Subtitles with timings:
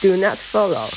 [0.00, 0.88] Do not follow.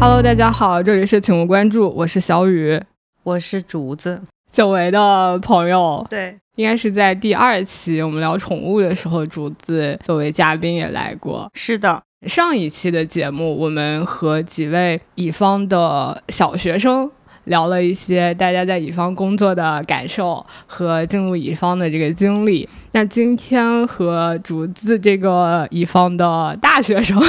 [0.00, 2.82] Hello，大家好，这里是请勿关注，我是小雨，
[3.22, 4.20] 我是竹子，
[4.50, 6.04] 久违的朋友。
[6.10, 11.48] 对，应该是在第二期我们聊宠物的时候，竹子作为嘉宾也来过。
[11.54, 17.08] 是的，上一期的节目，我们和几位乙方的小学生
[17.48, 22.68] 聊了一些大家在乙方工作的感受和进入乙方的这个经历。
[22.92, 27.20] 那今天和竹子这个乙方的大学生。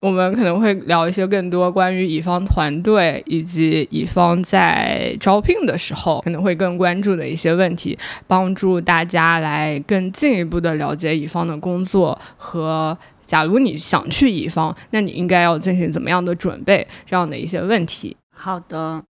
[0.00, 12.96] 我们可能会聊一些更多关于乙方团队以及乙方在招聘的时候可能会更关注的一些问题，帮助大家来更进一步的了解乙方的工作和，
[13.28, 18.16] 假如你想去乙方，那你应该要进行怎么样的准备这样的一些问题。
[18.34, 19.04] 好的。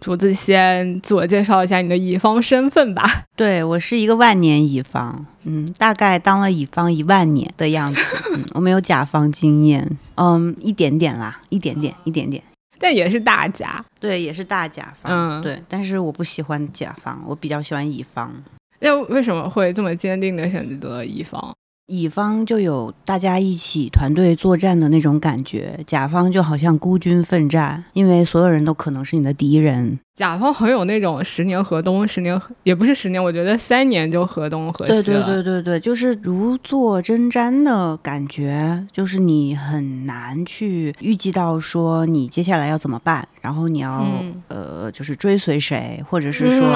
[0.00, 3.04] 竹子先自我介绍一下你的乙方身份吧。
[3.36, 8.00] 对我是一个万年乙方，嗯，大概当了乙方一万年的样子。
[8.32, 12.42] 嗯， 我没有甲方经验，嗯，一点点啦，一点点，一点点。
[12.78, 15.62] 但也是大甲，对，也是大甲方，嗯，对。
[15.68, 18.32] 但是我不喜欢甲方，我比较喜欢乙方。
[18.78, 21.54] 那为什么会这么坚定的选择乙方？
[21.90, 29.98] 乙方就有大家一起团队作战的那种感觉，甲方就好像孤军奋战，因为所有人都可能是你的敌人。
[30.20, 35.02] 甲方很有那种十年河东，十年也不是十年，我觉得三年就河东河西了。
[35.02, 44.06] 对对对对对，就是如坐针毡的感觉，就是你很难去预计到说你接下来要怎么办，然后你要
[44.48, 46.68] 呃就是追随谁，或者是说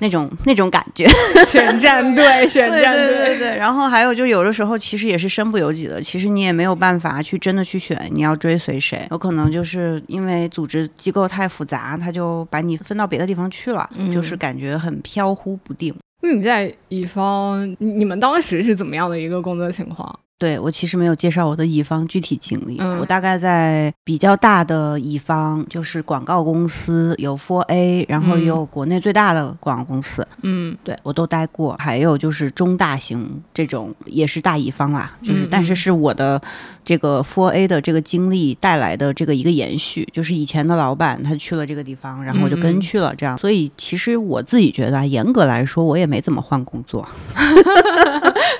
[0.00, 1.08] 那种 那种感觉，
[1.46, 3.56] 选战队， 选战队，对对对。
[3.56, 12.71] 然后还有就有的时候其实也是身不由己的，其实你也没有办法去真的去选你要追随谁，有可能就是因为组织机构太复杂，他就把你。
[12.72, 15.94] 你分到别的地方去了，就是感觉很飘忽不定。
[16.22, 20.18] 那你在乙方，你们当时是怎么样的一个工作情况？
[20.42, 36.42] 对我其实没有介绍我的乙方具体经历，我大概在比较大的乙方，就是广告公司有 Four A，然后有国内最大的广告公司，嗯，对我都待过，还有就是中大型这种也是大乙方啦，就是但是是我的
[36.84, 47.08] 这个 Four A 的这个经历带来的这个一个延续，就是以前的老板他去了这个地方，然后我就跟去了，这样，所以其实我自己觉得，严格来说我也没怎么换工作。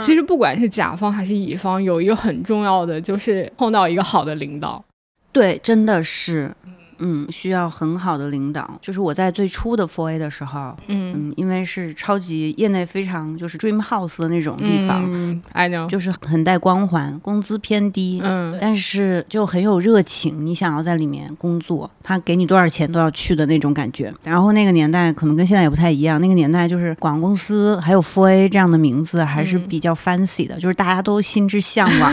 [0.00, 4.84] 其实不管是甲方还是乙方，有一个很重要的就是碰到一个好的领导。
[5.32, 6.54] 对，真的是。
[6.98, 8.78] 嗯，需要很好的领导。
[8.80, 24.12] 就是我在最初的 Four A 的时候，嗯，因为是超级业内非常就是 Dream House 的那种地方，I know，就是很带光环，工资偏低，嗯，但是就很有热情，你想要在里面工作，他给你多少钱都要去的那种感觉。
[24.22, 32.12] 然后那个年代可能跟现在也不太一样，那个年代就是广告公司还有 Four A 这样的名字还是比较 fancy 的，就是大家都心之向往。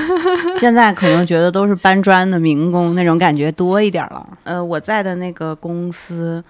[0.58, 4.71] 现在可能觉得都是搬砖的民工那种感觉多一点了，呃。
[4.72, 6.42] 我在的那个公司，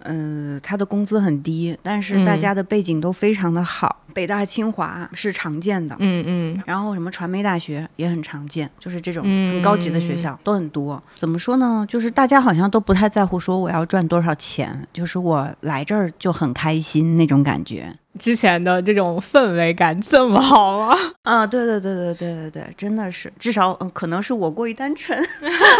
[0.00, 3.96] 嗯，他的工资很低，但是大家的背景都非常的好。
[4.12, 11.00] 北大、清华是常见的，嗯嗯，然后什么传媒大学也很常见，就是这种很高级的学校都很多。
[11.14, 11.86] 怎么说呢？
[11.88, 17.94] 就是大家好像都不太在乎说我要赚多少钱，就是我来这儿就很开心那种感觉。
[18.18, 20.96] 之前的这种氛围感这么好吗？
[21.22, 25.18] 啊，对对对对对对对，真的是，至少可能是我过于单纯，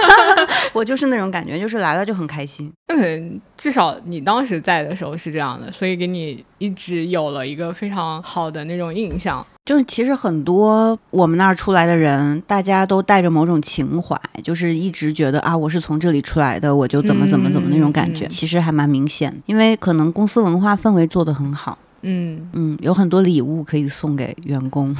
[0.72, 2.72] 我就是那种感觉，就是来了就很开心。
[2.88, 9.44] 那可能至少你当时在的时候是这样的，所以给你一直有了一个非常好的那种印象。
[9.64, 21.78] 就是其实很多我们那儿出来的人，大家都带着某种情怀，就是一直觉得啊，我是从这里出来的，我就怎么怎么怎么那种感觉，其实还蛮明显，因为可能公司文化氛围做得很好。
[22.02, 24.94] 嗯嗯，有很多礼物可以送给员工，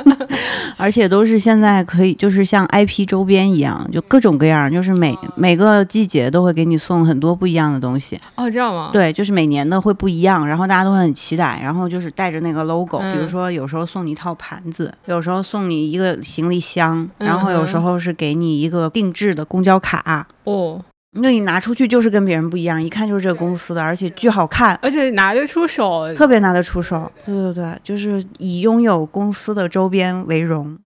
[0.76, 8.18] 而且都是现在可以，就是像 IP 周边一样，就各种各样，就是每每个季节都会给你送很多不一样的东西。
[8.36, 8.90] 哦，这样吗？
[8.92, 20.26] 对，就是每年的会不一样，然后大家都会很期待，然后就是带着那个 logo，比如说有时候送你一套盘子，有时候送你一个行李箱，然后有时候是给你一个定制的公交卡。
[20.44, 20.80] 哦。
[21.16, 27.10] 那你拿出去就是跟别人不一样，一看就是这个公司的，而且巨好看，而且拿得出手，特别拿得出手。
[27.24, 30.78] 对对对，就是以拥有公司的周边为荣。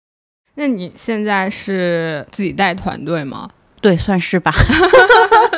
[0.55, 3.49] 那你现在是自己带团队吗？
[3.81, 4.53] 对，算是吧。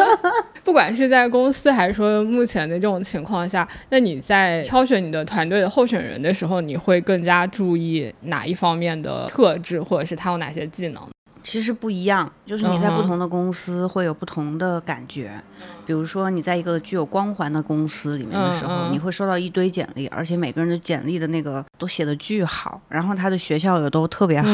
[0.63, 11.03] 不管是在公司还是说目前的这种情况下，那你在挑选你的团队的候选人的时候，你会更加注意哪一方面的特质，或者是他有哪些技能？
[11.43, 15.33] 其实不一样，就是你在不同的公司会有不同的感觉。
[15.85, 24.49] 比如说，你在一个具有光环的公司里面的时候，你会收到一堆简历，而且每个人的简历的那个都写的巨好，然后他的学校也都特别好，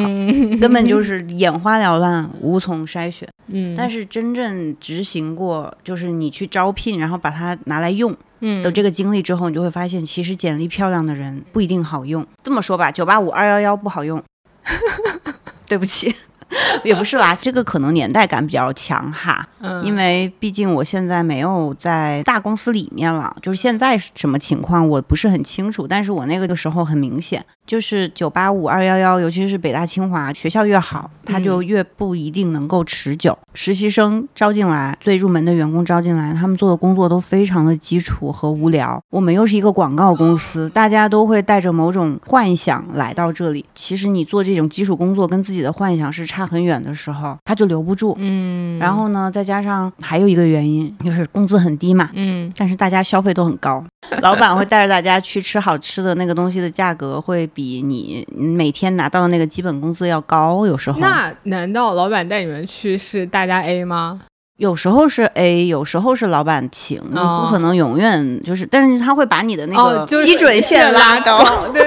[0.60, 3.28] 根本就 是眼花缭乱，无从筛选。
[3.48, 8.14] 嗯，但是真正执行过，就是你去招聘，然后把它拿来用
[8.62, 12.26] 的这个经历之后，你就会发现，其实简历漂亮的人不一定好用。
[12.42, 14.22] 这么说吧，九八五二幺幺不好用，
[15.66, 16.14] 对不起。
[16.84, 27.44] 也不是啦，这个可能年代感比较强哈，嗯，因为毕竟我现在没有在大公司里面了，就是现在什么情况我不是很清楚，但是我那个的时候很明显。
[27.66, 33.36] 就是九八五二幺幺，尤其是北大清华学校越好，它就越不一定能够持久。
[33.52, 38.98] 实习生招进来，最入门的员工招进来，他们做的工作都非常的基础和无聊。
[39.10, 43.66] 我们又是一个广告公司，大家都会带着某种幻想来到这里。
[43.74, 48.14] 其实你做这种基础工作跟自己的幻想是差很远的时候，他就留不住。
[48.18, 48.78] 嗯。
[48.78, 52.08] 然后呢，再加上还有一个原因，就是工资很低嘛。
[52.14, 52.52] 嗯。
[52.56, 53.84] 但是大家消费都很高，
[54.22, 57.48] 老板会带着大家去吃好吃的那个东西的价格会。
[57.54, 61.00] 比你每天拿到的那个基本工资要高，有时候。
[61.00, 64.20] 那难道老板带你们去是大家 A 吗？
[64.58, 71.42] 有时候是 A，有时候是老板请，你不可能永远就是，但是他会把你的那个基准线拉高，
[71.72, 71.82] 对，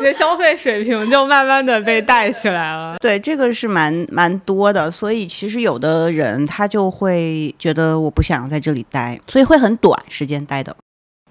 [0.00, 2.96] 你的消费水平就慢慢的被带起来了。
[3.00, 10.74] 对，这个是蛮蛮多的，所以其实有的人他就会觉得我不想在这里待，所以会很短时间待的。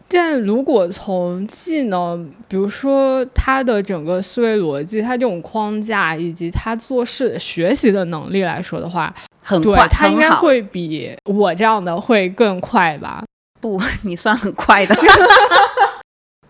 [0.07, 9.13] 但如果从技能，比如说他的整个思维逻辑，他这种框架以及他做事学习的能力来说的话，
[9.43, 13.23] 很快，他应该会比我这样的会更快吧？
[13.59, 14.95] 不， 你算很快的。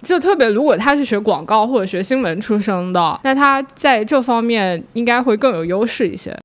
[0.02, 6.38] 就特别，如果他是学广告或者学新闻出身的，那他在这方面应该会更有优势一些。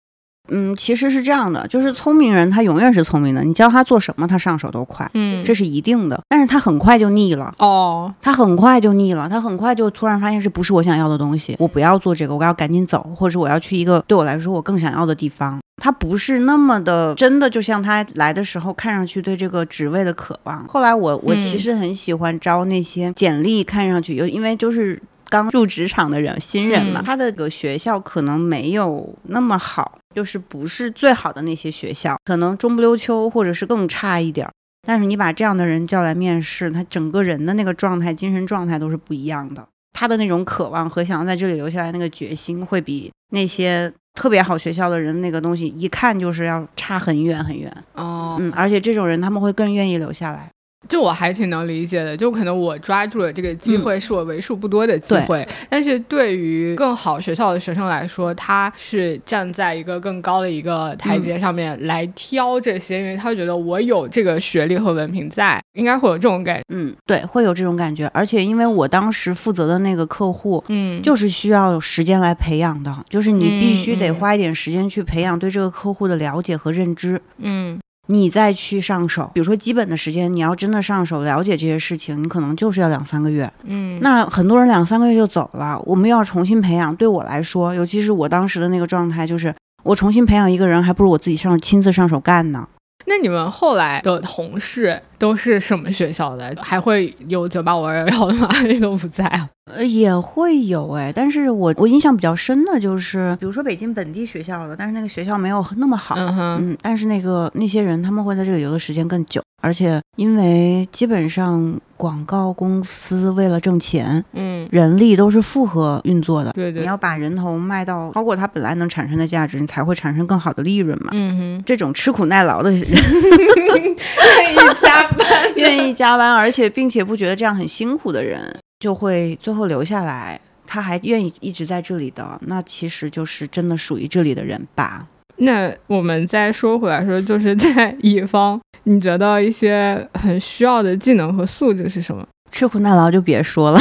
[0.51, 6.21] 嗯，其实是这样的，就是聪明人他永远是聪明的，你教他做什么，他上手都快，嗯，这是一定的。
[6.29, 15.59] 但是他很快就腻了，哦，他很快就腻了，他很快就突然发现这不是我想要的东西，我不要做这个，我要赶紧走，或者我要去一个对我来说我更想要的地方。
[15.77, 20.67] 他不是那么的真的，就像他来的时候看上去对这个职位的渴望。
[20.67, 29.99] 后来我我其实很喜欢招那些简历看上去有，因为就是刚入职场的人，新人嘛，他的个学校可能没有那么好。
[30.15, 34.53] 就是不是最好的那些学校，可能中不溜秋，或者是更差一点儿。
[34.87, 39.67] 但是你把这样的人叫来面试，他整个人的那个状态、精神状态都是不一样的。
[39.93, 47.71] 他的那种渴望和想要在这里留下来那个决心，会比那些特别好学校的人那个东西一看就是要差很远很远。
[47.95, 50.51] 哦，嗯，而且这种人他们会更愿意留下来。
[50.89, 55.47] 就我还挺能理解的，就可能我抓住了这个机会，是我为数不多的机会。
[55.69, 66.63] 但是对于更好学校的学生来说，他是站在一个更高的一个台阶上面来挑这些，因为他觉得我有这个学历和文凭在，应该会有这种感觉。
[66.69, 68.07] 嗯，对，会有这种感觉。
[68.13, 77.21] 而且因为我当时负责的那个客户，嗯，就是需要时间来培养的，就是你必须得花一点时间去培养对这个客户的了解和认知。
[77.39, 77.79] 嗯。
[78.07, 83.51] 你再去上手，比如说基本的时间，你要真的上手了解这些事情，你可能就是要两三个月。
[83.63, 86.95] 嗯，那很多人两三个月就走了，我们要重新培养。
[86.97, 92.69] 对我来说，尤其是我当时的那个状态，就是我重新培养一个人，还不如我自己上亲自上手干呢。
[93.07, 96.55] 那你们后来的同事都是什么学校的？
[96.61, 98.49] 还会有九八五二幺幺的吗？
[98.67, 99.49] 你都不在啊？
[99.73, 128.55] 呃，也会有哎，但是我我印象比较深的就是，比如说北京本地学校的，但是那个学校没有那么好，嗯，但是那个那些人他们会在这里留的时间更久，而且因为基本上广告公司为了挣钱，嗯，人力都是复合运作的，对对，你要把人头卖到超过它本来能产生的价值，你才会产生更好的利润嘛，嗯哼，这种吃苦耐劳的人，愿意加班，愿意加班，而且并且不觉得这样很辛苦的人。
[128.81, 135.07] 就会最后留下来，他还愿意一直在这里的，那其实就是真的属于这里的人吧。
[135.37, 142.27] 那我们再说回来说，就是在乙方，你觉得一些很需要的技能和素质是什么？
[142.53, 143.81] 吃苦耐劳就别说了。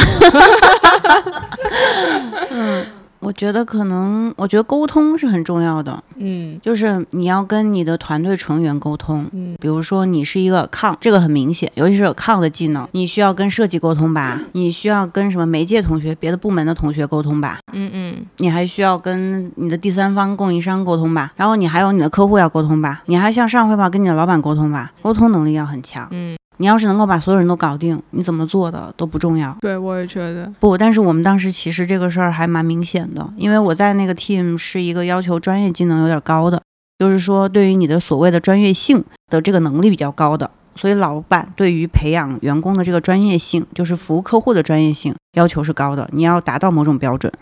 [2.50, 2.86] 嗯。
[3.24, 6.02] 我觉得可能，我觉得沟通是很重要的。
[6.16, 9.26] 嗯，就是你要跟你的团队成员沟通。
[9.32, 14.40] 嗯，比如说你是一个抗，这个很明显，尤其是有抗的技能，你需要跟设计沟通吧？
[14.52, 17.58] 你需要跟什么媒介同学、别的部门的同学沟通吧？
[17.72, 21.32] 嗯嗯，你还需要跟你的第三方供应商沟通吧？
[21.36, 23.02] 然后你还有你的客户要沟通吧？
[23.06, 24.92] 你还向上汇报跟你的老板沟通吧？
[25.02, 26.06] 沟通能力要很强。
[26.10, 26.36] 嗯。
[26.58, 29.56] 你要是能够把所有人都搞定，你怎么做的都不重要。
[29.60, 30.78] 对，我也觉得不。
[30.78, 36.62] 但是我们当时其实这个事儿还蛮明显的，因为我在那个 team 是一个要求专业技能有点高的，
[36.98, 47.32] 就是说对于你的所谓的专业性的这个能力比较高的，所以老板对于培养员工的这个专业性，就是服务客户的专业性要求是高的，你要达到某种标准。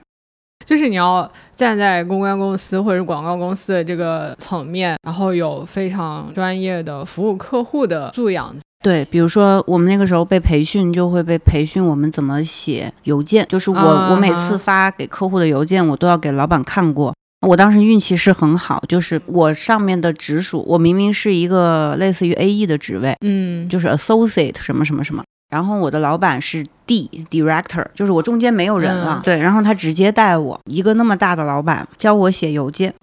[0.64, 8.54] 就是你要站在公关公司或者广告公司的这个层面，然后有非常专业的服务客户的素养。
[8.83, 13.47] 对，比如说我们那个时候被培训，就会被培训我们怎么写邮件。
[13.49, 17.15] 就是我我每次发给客户的邮件，我都要给老板看过。
[17.47, 25.23] 我当时运气是很好，就是我上面的直属，我明明是一个类似于 A E 的职位，嗯，就是 Associate 什么什么什么。
[25.51, 29.21] 然后我的老板是 D Director，就是我中间没有人了。
[29.23, 32.95] 对，然后他直接带我一个那么大的老板教我写邮件，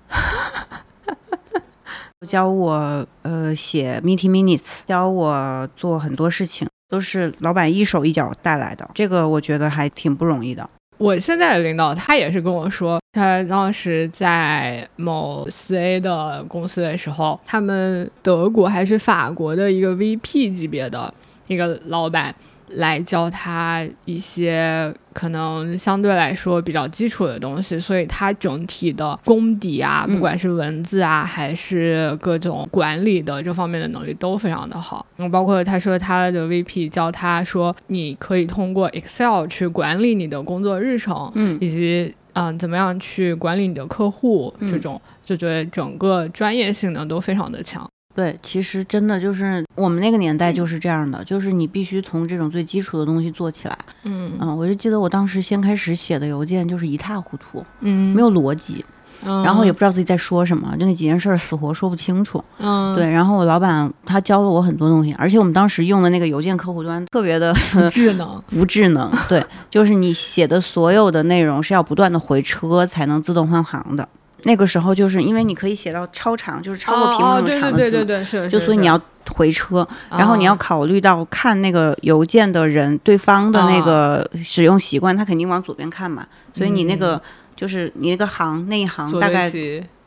[2.27, 8.89] 教我呃写 Meeting Minutes，教我做很多事情，都是老板一手一脚带来的。
[8.93, 10.69] 这个我觉得还挺不容易的。
[10.97, 21.13] 我现在的领导他也是跟我说，他当时在某四 A 的公司的时候，他们德国还是法国的一个 VP 级别的。
[21.47, 22.35] 一个老板
[22.71, 35.05] 来教他一些可能相对来说比较基础的东西，所以他整体的功底啊，不管是文字啊，还是各种管理的这方面的能力都非常的好。
[35.17, 47.89] 嗯，包括他说他的 VP 教他说，你可以通过 Excel 去管理你的工作日程，嗯，以及嗯怎么样去管理你的客户，这种就觉得整个专业性能都非常的强。
[48.19, 53.77] 对，其实真的就是我们那个年代就是这样的，就是你必须从这种最基础的东西做起来。
[54.03, 58.83] 嗯嗯，我就记得我当时先开始写的邮件就是一塌糊涂，嗯，没有逻辑，
[59.23, 62.43] 然后也不知道自己在说什么，就那几件事儿死活说不清楚。
[62.57, 67.53] 嗯，对，然后我老板他教了我很多东西，而且我们当时用的那个邮件客户端特别的
[67.89, 69.09] 智能， 不智能。
[69.29, 74.05] 对， 就是你写的所有的内容是要不断的回车才能自动换行的。
[74.43, 78.99] 那个时候就是因为你可以写到超长，就是超过屏幕那么长的字，对对对对是，就所以你要
[79.31, 87.21] 回车，然后你要考虑到看那个邮件的人对方的那个使用习惯，他肯定往左边看嘛，所以你那个
[87.55, 89.51] 就是你那个行那一行大概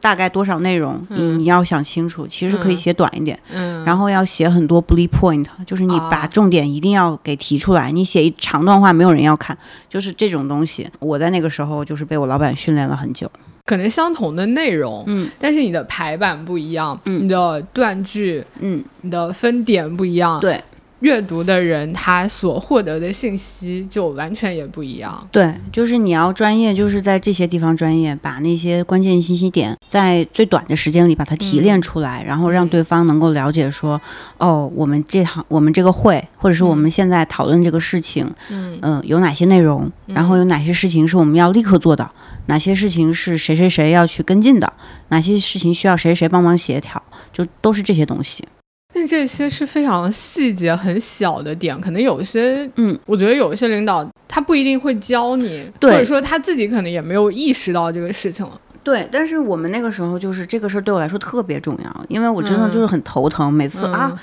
[0.01, 9.57] 大概多少内容，你你要想清楚，其实可以写短一点，嗯，然后要写很多 bullet point，就是你把重点一定要给提出来，你写一长段话没有人要看，
[9.89, 13.31] 就是这种东西，我在那个时候就是被我老板训练了很久。
[13.65, 20.63] 可能相同的内容，嗯，但是你的排版不一样，嗯，你的断句，嗯，你的分点不一样，对，
[21.01, 25.27] 阅读的人他所获得的信息就完全也不一样。
[25.31, 34.01] 对，就是你要专业，就是在这些地方专业，把那些关键信息点在最短的时间里把它提炼出来，然后让对方能够了解说，
[34.39, 38.79] 哦，我们这行我们这个会，或者是我们现在讨论这个事情，嗯。
[38.83, 42.09] 嗯，有哪些内容，然后有哪些事情是我们要立刻做的。
[42.47, 44.73] 哪些事情是谁谁谁要去跟进的？
[45.09, 47.03] 哪些事情需要谁谁帮忙协调？
[47.33, 48.47] 就都是这些东西。
[48.95, 58.61] 那这些是非常细节、很小的点，可能有些，嗯，我觉得有一些领导他不一定会教你，或者说他自己可能也没有意识到这个事情了。
[58.85, 64.21] 对，但是我们那个时候就是这个事儿对我来说特别重要，因为我真的就是很头疼，每次啊，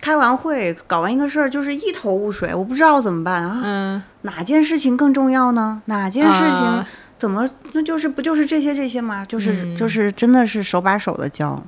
[0.00, 3.62] 开完会搞完一个事儿就是一头雾水，我不知道怎么办啊。
[3.64, 5.82] 嗯，哪件事情更重要呢？
[5.86, 6.84] 哪件事情？
[7.18, 7.48] 怎么？
[7.72, 9.24] 那就是不就是这些这些吗？
[9.24, 11.62] 就是就是真的是手把手的教。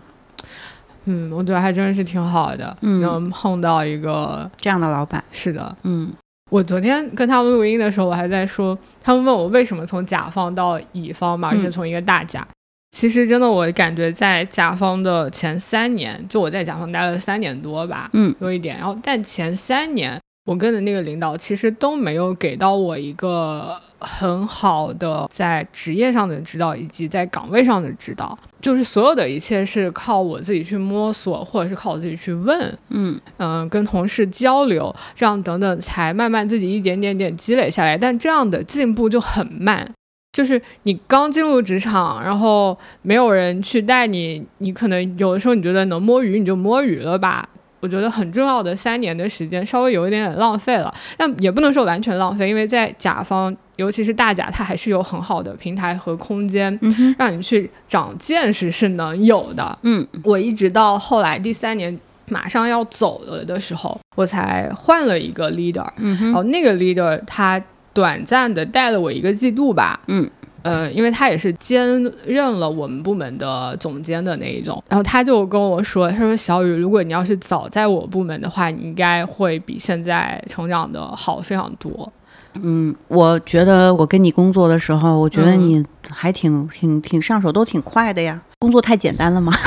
[1.04, 5.22] 嗯，我觉得还真是挺好的，能碰到一个这样的老板。
[5.30, 6.12] 是的，嗯，
[6.50, 12.46] 我昨天跟他们录音的时候，我还在说，他们问我为什么从甲方到乙方嘛，而且从一个大甲。
[12.90, 18.76] 其实真的，我感觉在甲方的前三年，就我在甲方待了三年多吧，嗯，多一点。
[18.76, 23.78] 然后但前三年，我跟的那个领导其实都没有给到我一个。
[23.98, 37.96] 很好的在职业上的指导，以及在岗位上的指导，就是所有的一切是靠我自己去摸索，或者是靠我自己去问，嗯嗯，跟同事交流，这样等等，才慢慢自己一点点点积累下来。
[37.96, 39.90] 但这样的进步就很慢，
[40.30, 47.48] 就是你刚进入职场，然后没有人去带你，你可能有的时候你觉得能摸鱼，你就摸鱼了吧。
[47.86, 56.76] 我觉得很重要的三年的时间稍微有一点点浪费了，但也不能说完全浪费，因为在甲方，尤其是大甲，它还是有很好的平台和空间，
[57.16, 59.78] 让你去长见识是能有的。
[59.82, 61.96] 嗯，我一直到后来第三年
[62.28, 65.86] 马上要走了的时候，我才换了一个 leader。
[65.98, 67.62] 嗯然后那个 leader 他
[67.92, 70.00] 短暂的带了我一个季度吧。
[70.08, 70.28] 嗯。
[70.66, 71.86] 呃，因为他也是兼
[72.24, 82.12] 任了我们部门的总监的那一种，然后他就跟我说，他说小雨，如果你要是早在我部门的话，你应该会比现在成长的好非常多。
[82.54, 88.42] 嗯，我觉得我跟你工作的时候，我觉得你还挺挺挺上手，都挺快的呀。
[88.58, 89.52] 工作太简单了吗？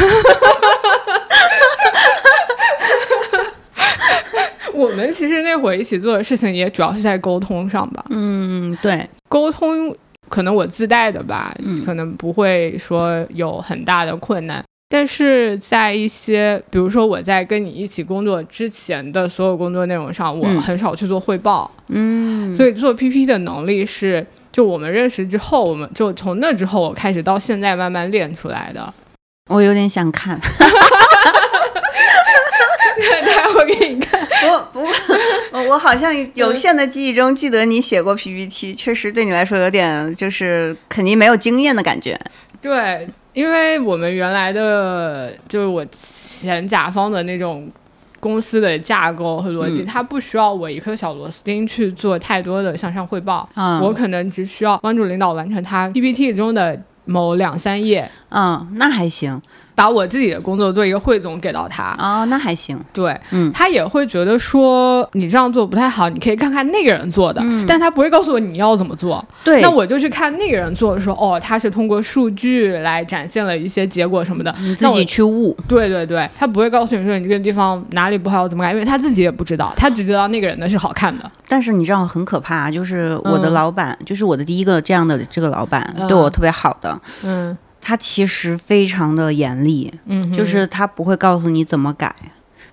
[4.74, 8.04] 我们其实那会儿一起做的事情，也主要是在沟通上吧。
[8.10, 9.96] 嗯，对，沟通
[10.30, 11.54] 可能我自带的吧，
[11.86, 14.64] 可能不会说有很大的困难。
[14.92, 21.70] 但是在一些，比如说我在跟你一起工作之前的所有工作内容上，我很少去做汇报。
[21.90, 28.94] 嗯，所以做 PP 的能力是，就我们认识之后，我们就从那之后我开始到现在慢慢练出来的。
[29.50, 30.40] 我有点想看。
[33.26, 34.20] 待会儿给你看。
[34.72, 42.20] 不不，我好像有限的记忆中记得你写过 PPT，确实对你来说有点就是肯定没有经验的感觉。
[42.62, 43.08] 对。
[43.32, 47.70] 因为我们原来的就是我前甲方的那种
[48.20, 53.48] 公司的架构和逻辑，它不需要我一颗小螺丝钉去做太多的向上汇报，
[53.82, 58.10] 我可能只需要帮助领导完成他 PPT 中的某两三页。
[58.30, 59.42] 嗯，那还行。
[59.76, 62.78] 把我自己的工作做一个汇总给到他哦，那还行。
[62.92, 69.26] 对，嗯，他也会觉得说你这样做不太好，你可以看看那个人做的，但他不会告诉我你要怎么做。
[69.42, 75.56] 对，那我就去看那个人做的时候，哦，他是通过数据来展现了一些结果什么的，你自己去悟。
[75.66, 81.32] 对对对，他不会告诉你说你这个地方哪里不好怎么改，因为他自己也不知道，他只知道那个人的是好看的。
[81.48, 87.58] 但是你知道很可怕，就是我的老板，就是我的第一个这样的这个老板，对我特别好的，嗯。
[87.90, 92.16] 他其实非常的严厉，嗯，就是他不会告诉你怎么改，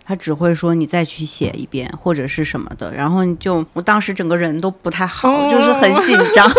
[0.05, 6.47] 他只会说你再去写一遍或者是什么的，然后你就我当时整个人都不太好，就是很紧张。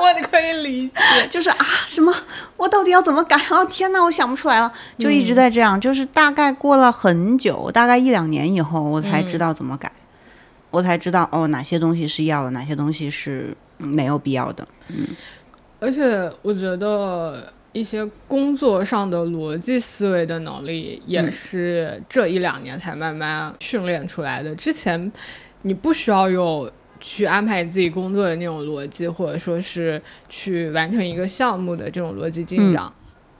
[0.00, 2.10] 我可以理解，就是啊，什么
[2.56, 3.36] 我到底要怎么改？
[3.50, 9.92] 哦天哪，我想不出来了，就一直在这样，就是大概过了很久，大概一两年以后，我才知道怎么改，
[10.70, 14.66] 我才知道哦哪些东西是要的，哪些东西是没有必要的。
[14.88, 15.08] 嗯，
[15.80, 17.52] 而且我觉得。
[17.74, 24.54] 一些工作上的逻辑思维的能力，也是这一两年才慢慢训练出来的。
[24.54, 25.12] 之前，
[25.62, 32.90] 你不需要有去安排自己工作的那种逻辑，或者说是去完成一个项目的这种逻辑进展，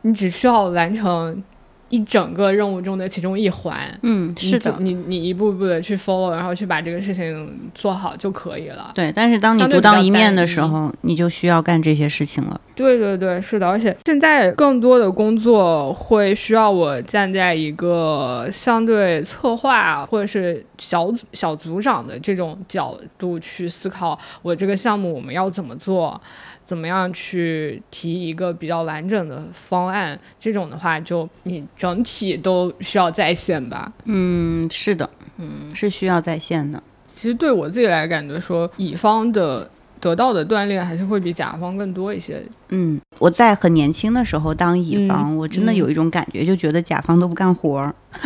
[0.02, 1.42] 你只需要完成。
[1.90, 8.90] 一整个任务中的其中一环，嗯，是的，你你一步步的去 follow，然后去把这个事情做好就可以了。
[8.94, 12.60] 对，但是当你独当一面的时候，你就需要干这些事情了。
[12.74, 26.20] 对对对，是的，而且现在更多的工作会需要我站在一个相对策划或者是小小组长的这种角度去思考，我这个项目我们要怎么做。
[26.64, 30.18] 怎么样去提一个比较完整的方案？
[30.40, 33.92] 这种的话，就你整体都需要在线吧？
[34.04, 36.82] 嗯，是的，嗯，是需要在线的。
[37.06, 42.42] 其实对我自己来感觉，说乙方的得到的锻炼还是会比甲方更多一些。
[42.70, 47.94] 嗯，我在很年轻的时候当乙方，我真的有一种感觉，就觉得甲方都不干活儿。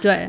[0.00, 0.28] 对。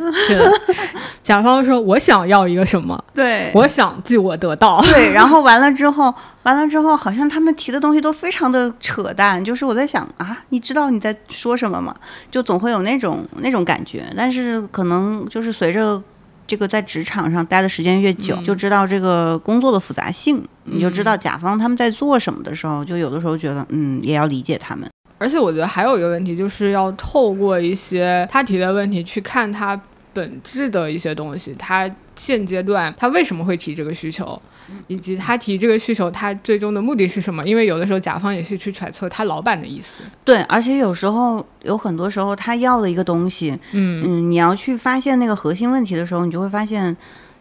[1.23, 3.03] 甲方说：“我想要一个什么？
[3.13, 4.81] 对，我想即我得到。
[4.83, 9.43] 对，然后完了之后，完了之后，好像他们提的东西都非常的扯淡。
[9.43, 11.93] 就是我在想啊，你知道你在说什么吗？
[12.31, 14.05] 就总会有那种那种感觉。
[14.15, 16.01] 但是可能就是随着
[16.47, 29.79] 这个在职场上待的时间越久，就知道这个工作的复杂性，你就知道甲方他们在做什么的时候，就有的时候觉得嗯，也要理解他们。”而且我觉得还有一个问题，就是要透过一些他提的问题去看他
[30.13, 31.55] 本质的一些东西。
[31.57, 34.39] 他现阶段他为什么会提这个需求，
[34.87, 37.43] 以及他提这个需求他最终的目的是什么？
[37.45, 40.03] 因为有的时候甲方也是去揣测他老板的意思。
[40.23, 46.95] 对，而且有时候有很多时候他要的一个东西，嗯嗯，你要去发现那个核心问题的时候，你就会发现。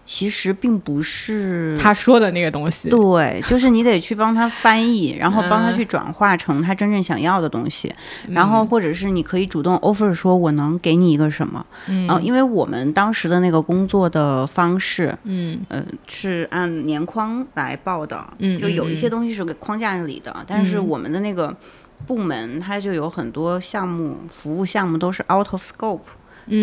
[0.06, 7.92] 其实并不是他说的那个东西，对，就是你得去帮他翻译， 然后帮他去转化成他真正想要的东西，
[8.30, 15.58] 然后或者是你可以主动 offer 说我能给你一个什么，嗯，因为我们当时的那个工作的方式，嗯。
[15.68, 21.54] 呃是按年框来报的，嗯，就有一些东西是给框架里的，但是我们的那个
[22.06, 25.98] 部门它就有很多项目服务项目都是 out of scope。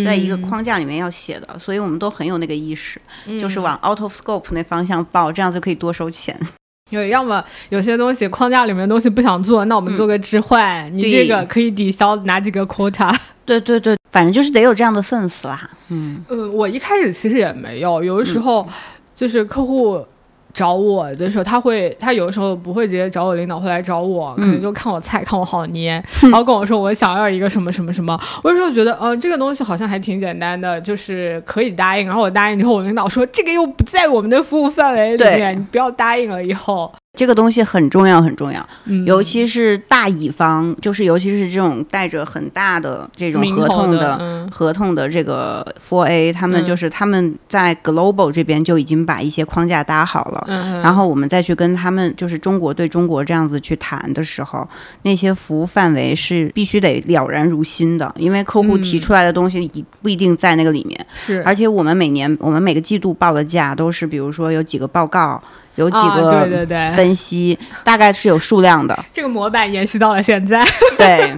[0.06, 3.00] 在一个框架里面要写的，所以我们都很有那个意识，
[3.39, 6.38] 就是往 out of scope 那方向报，这样就可以多收钱。
[6.91, 13.13] 有要么有些东西框架里面东西不想做，那我们做个置换，你这个可以抵消哪几个 quota？
[13.46, 15.69] 对对对，反正就是得有这样的 sense 啦。
[15.89, 18.67] 嗯嗯，我一开始其实也没有，有的时候
[19.15, 20.06] 就是客户
[20.54, 28.20] 找我的时候，他会他有时候不会直接找我领导，会来找我，可能就看我菜，看我好捏， 然后跟我说我想要一个什么什么什么。
[28.44, 32.06] 我有时候觉得，嗯，这个东西好像还挺简单的，就是可以答应。
[32.06, 36.44] 然后我答应之后，我领导说这个又不在我们的服务范围里面，你不要答应了。
[36.44, 36.94] 以后。
[37.15, 38.67] 这个东西很重要，很重要，
[39.06, 54.67] 尤其是大乙方，就是尤其是这种带着很大的这种合同的合同的这个 Four A，他们就是他们在 Global 这边就已经把一些框架搭好了，然后我们再去跟他们就是中国对中国这样子去谈的时候，
[55.04, 65.39] 那些服务范围是必须得了然如新的，因为客户提出来的东西一不一定在那个里面，是，而且我们每年我们每个季度报的价都是，比如说有几个报告。
[65.75, 68.97] 有几个对对对分析，大概是有数量的。
[69.12, 70.63] 这个模板延续到了现在。
[70.97, 71.36] 对，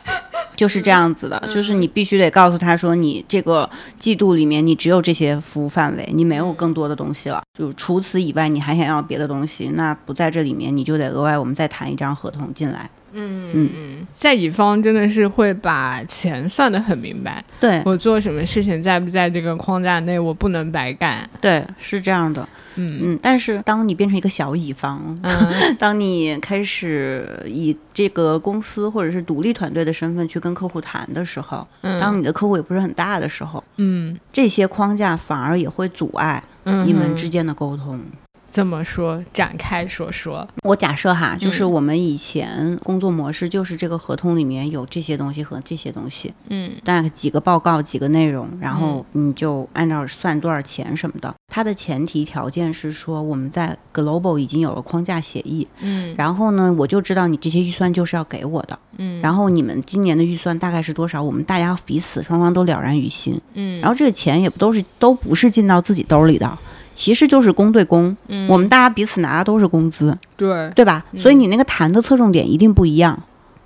[0.54, 1.42] 就是这样子的。
[1.52, 7.42] 就是你必须得告诉他说，你这个季度里面你只有这些服务范围，你没有更多的东西了。
[7.58, 12.90] 就除此以外，你还想要别的东西，那不在这里面，你就得额外我们再谈一张合同进来。
[13.12, 17.42] 嗯嗯嗯，在乙方真的是会把钱算得很明白。
[17.58, 21.28] 对我做什么事情在不在这个框架内，我不能白干。
[21.40, 22.46] 对，是这样的。
[22.78, 22.98] 嗯。
[23.02, 25.16] 嗯，但是当你变成一个小乙方，
[25.78, 31.66] 当你开始以这个公司或者是独立团队的身份去跟客户谈的时候，
[32.00, 36.42] 当你的客户也不是很大的时候，嗯，这些框架反而也会阻碍
[36.84, 38.00] 你们之间的沟通。
[38.50, 40.46] 这么说，展开说说。
[40.62, 51.32] 我假设哈，就是我们以前工作模式就是这个合同里面有这些东西和这些东西，嗯，大概几个报告、几个内容，然后你就按照算多少钱什么的。
[51.52, 61.22] 它的前提条件是说我们在 Global 已经有了框架协议，嗯，然后呢，我就知道你这些预算就是要给我的，嗯，然后你们今年的预算大概是多少？
[61.22, 66.58] 我们大家彼此双方都了然于心，嗯，然后这个钱也不都是都不是进到自己兜里的。
[66.98, 68.16] 其实就是公对公，
[68.48, 71.04] 我们大家彼此拿的都是工资，对对吧？
[71.16, 73.16] 所以你那个谈的侧重点一定不一样。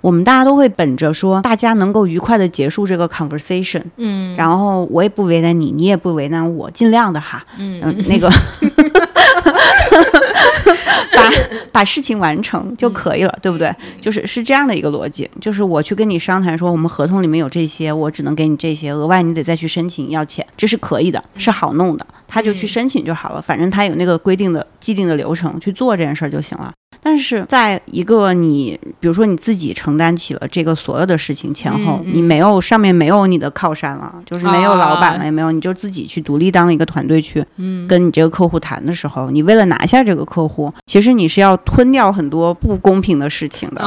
[0.01, 8.29] 我们大家都会本着说，大家能够愉快的结束这个 conversation，嗯，然后我也不为难你，你也不为难我，尽量的哈，嗯，那个。
[11.23, 11.31] 把
[11.71, 13.73] 把事情完成就可以了，对不对？
[14.01, 26.71] 就是是这样的一个逻辑，就是我去跟你商谈说，我们合同里面有这些，我只能给你这些，额外你得再去申请要钱，这是可以的，是好弄的，他就去申请就好了，反正他有那个规定的既定的流程去做这件事儿就行了。
[27.03, 37.43] 但是在一个你，比如说你自己承担起了这个所有的事情前后，你没有上面没有你的靠山了，就是没有老板了，也没有，你就自己去独立当一个团队去，
[37.87, 43.83] 跟你这个客户谈的时候，你为了拿下这个客户，其实你是要吞掉很多不公平的事情的。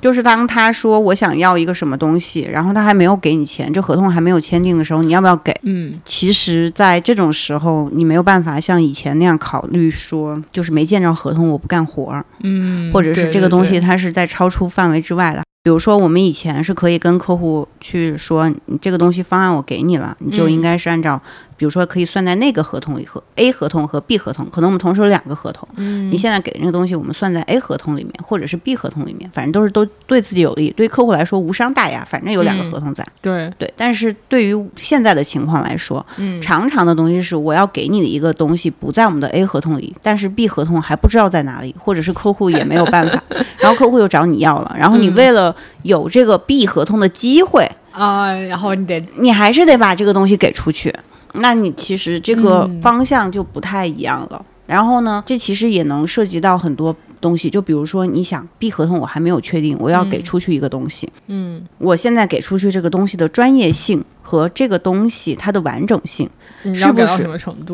[0.00, 5.52] 就是当他说我想要一个什么东西，然后他还没有给你钱，这合同还没有签订的时候，你要不要给？
[5.62, 12.24] 嗯，其实，在这种时候，你没有办法像以前那样考虑说，就是没见着合同我不干活儿。
[12.40, 12.51] 嗯，
[12.92, 15.42] 或者是这个东西它是在超出范围之外的。
[15.64, 21.22] 比如说，我们以前是可以跟客户去说，你这个东西方案我给你了，你就应该是按照。
[21.62, 25.68] 比如说，可以算在那个合同里和 A 合同和 B 合同，可能我们同时有两个合同。
[25.76, 32.04] 嗯，你现在给的那个东西，我们算在 A 合同里面，或者是 B 合同里面，反正都是都对自己有利，对客户来说无伤大雅。
[32.04, 33.06] 反正有两个合同在。
[33.20, 43.22] 对对，但是对于现在的情况来说，嗯，常常的东西是我要给你的一个东西不在我们的 A 合同里，但是 B 合同还不知道在哪里，或者是客户也没有办法，
[43.60, 50.92] 然后客户又找你要了，然后你为了有这个 B 合同的机会啊，然后你得你还是得把这个东西给出去。
[51.32, 54.44] 那你其实这个方向就不太一样了。
[54.66, 66.30] 然后呢，这其实也能涉及到很多东西，就比如说，你想 B 合同我还没有确定，我要给出去一个东西，嗯，我现在给出去这个东西的专业性和这个东西它的完整性，
[66.62, 67.22] 是不是？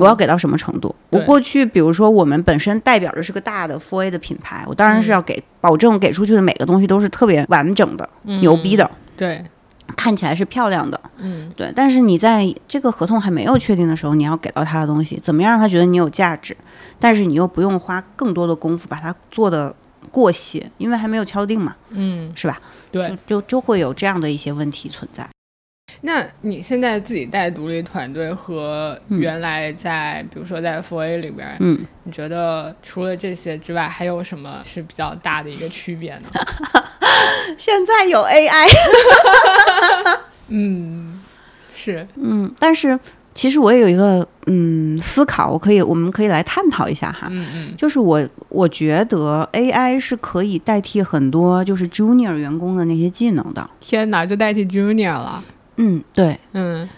[0.01, 0.93] 我要给到什么程度？
[1.11, 9.45] 我过去，比如说我们本身代表着是个大的 Four A 的品牌，我当然是要给保证给出去的每个东西都是特别完整的、牛逼的，对。
[9.97, 11.73] 看起来是漂亮的，嗯，对。
[11.75, 16.57] 但是你在这个合同还没有确定的时候，你要给到他的东西，怎么样让他觉得你有价值？
[16.99, 19.75] 但是你又不用花更多的功夫把它做的
[20.11, 22.61] 过细，因为还没有敲定嘛，嗯，是吧？
[22.91, 25.29] 对，就就会有这样的一些问题存在。
[26.03, 36.29] 那你现在自己带独立团队和原来在，比如说在 Four A 里边，嗯，你觉得除了这些之外，还有什么是比较大的一个区别呢？
[37.59, 38.69] 现在有 AI，
[40.49, 41.21] 嗯，
[41.75, 42.99] 是，嗯，但是
[43.35, 53.69] 其实我也有一个嗯思考，我可以，我们可以来探讨一下哈，嗯嗯，就是我我觉得 AI 是可以代替很多就是 Junior 员工的那些技能的。
[53.81, 55.43] 天哪，就代替 Junior 了？
[55.79, 56.89] 嗯，对，嗯，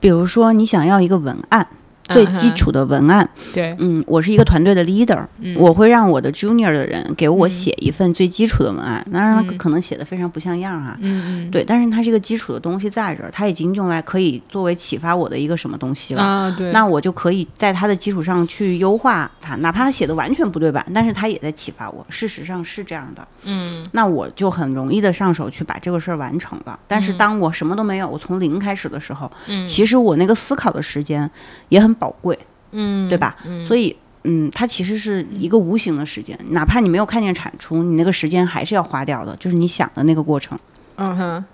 [0.00, 1.68] 比如说你想要一个文案，
[2.04, 3.28] 最基础的文案。
[3.52, 5.24] 对，嗯，我是一个团队的 leader，
[5.56, 16.22] 我会让我的 junior 的人给我写一份最基础的文案，当然他可能写的非常不像样啊，嗯嗯，对，但是它是一个基础的东西在这儿，它已经用来可以作为启发我的一个什么东西了。
[16.22, 26.78] 啊，对，那我就可以在它的基础上去优化它，哪怕它写的完全不对版，但是它也在启发我，事实上是这样的，嗯，那我就很容易的上手去把这个事儿完成了。
[26.86, 31.30] 但是当我什么都没有，我从零开始的时候，嗯，其实我那个思考的时间
[31.68, 32.38] 也很宝贵。
[32.72, 33.36] 嗯，对吧？
[33.44, 40.58] 嗯所以，嗯，它其实是一个无形的时间，哪怕你没有看见产出，你那个时间还是要花掉的，就是你想的那个过程。
[40.96, 41.44] 嗯哼，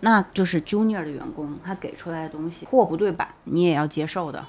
[0.00, 4.44] 那就是 junior 的员工，他给出来的东西货不对版，你也要接受的。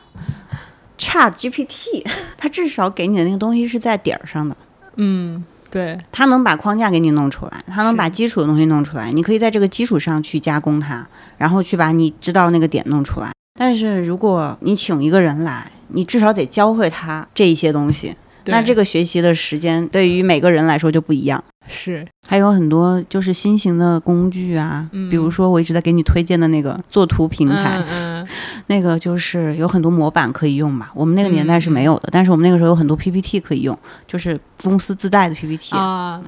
[0.97, 2.03] Chat GPT，
[2.37, 4.55] 它至少给你的那个东西是在点儿上的。
[4.95, 11.05] 嗯，对，它能把框架给你弄出来，它能把基础的东西弄出来，你可以在这个基础上去加工它，
[11.37, 13.31] 然后去把你知道那个点弄出来。
[13.57, 18.13] 但是如果你请一个人来，你至少得教会他这一些东西，
[18.47, 21.41] 那这个学习的时间对于每个人来说就不一样。
[21.67, 28.27] 是，还有很多就是新型的工具啊，比如说我一直在给你推荐的那个作图平台，嗯，
[28.67, 30.89] 那个就是有很多模板可以用嘛。
[30.93, 36.21] 我们那个年代是没有的，但是我们那个时候有很多 PPT 可以用，就是公司自带的 PPT 啊，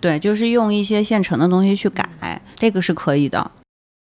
[0.00, 2.06] 对，就是用一些现成的东西去改，
[2.54, 3.50] 这个是可以的。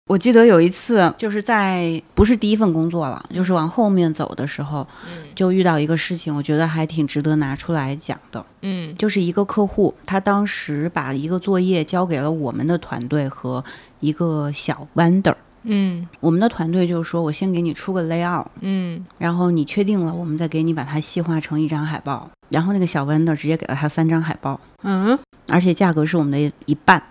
[0.07, 4.87] 我记得有一次，就是在不是第一份工作了，就是往后面走的时候，
[5.33, 8.45] 就遇到一个事情，我觉得还挺值得拿出来讲的。
[8.61, 13.63] 嗯，就是一个客户，他当时把一个作业交给了我们的团队和
[13.99, 15.33] 一个小 vendor。
[15.63, 22.29] 嗯，我们的团队就是说我先给你出个 layout，嗯，然后你确定了，我们再给你把它细化成一张海报。
[22.49, 27.01] 然后那个小 vendor 直接给了他三张海报，嗯，而且价格是我们的一半。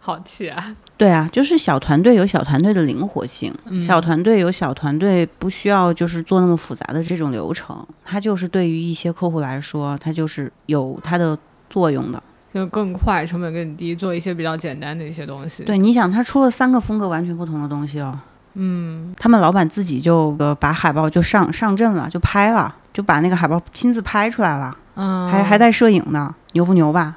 [0.00, 0.74] 好气啊！
[1.00, 11.38] 对啊，就是小团队有小团队的灵活性，小团队有小团队不需要就是做那么复杂的这种流程，它就是对于一些客户来说，它就是有它的
[11.70, 15.64] 作用的，就更快，成本更低，做一些比较简单的一些东西。
[15.64, 18.18] 对，你想他出了三个风格完全不同的东西哦，
[18.52, 27.16] 嗯，他们老板自己就呃把海报就上上阵了，就拍了，就把那个海报亲自拍出来了，嗯，还还带摄影呢，牛不牛吧？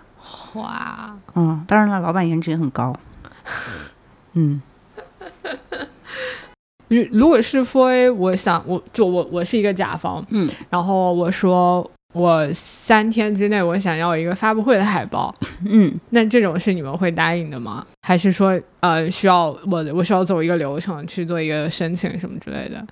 [0.54, 2.96] 哇，嗯，当然了，老板颜值也很高。
[4.34, 4.62] 嗯，
[6.88, 15.34] 如如果是 A，我想我就我我是一个甲方，嗯，然后我说我三天之内我想要一个发布会的海报，
[15.66, 17.86] 嗯，那这种是你们会答应的吗？
[18.08, 22.86] 还是说呃需要我我需要走一个流程去做一个申请什么之类的？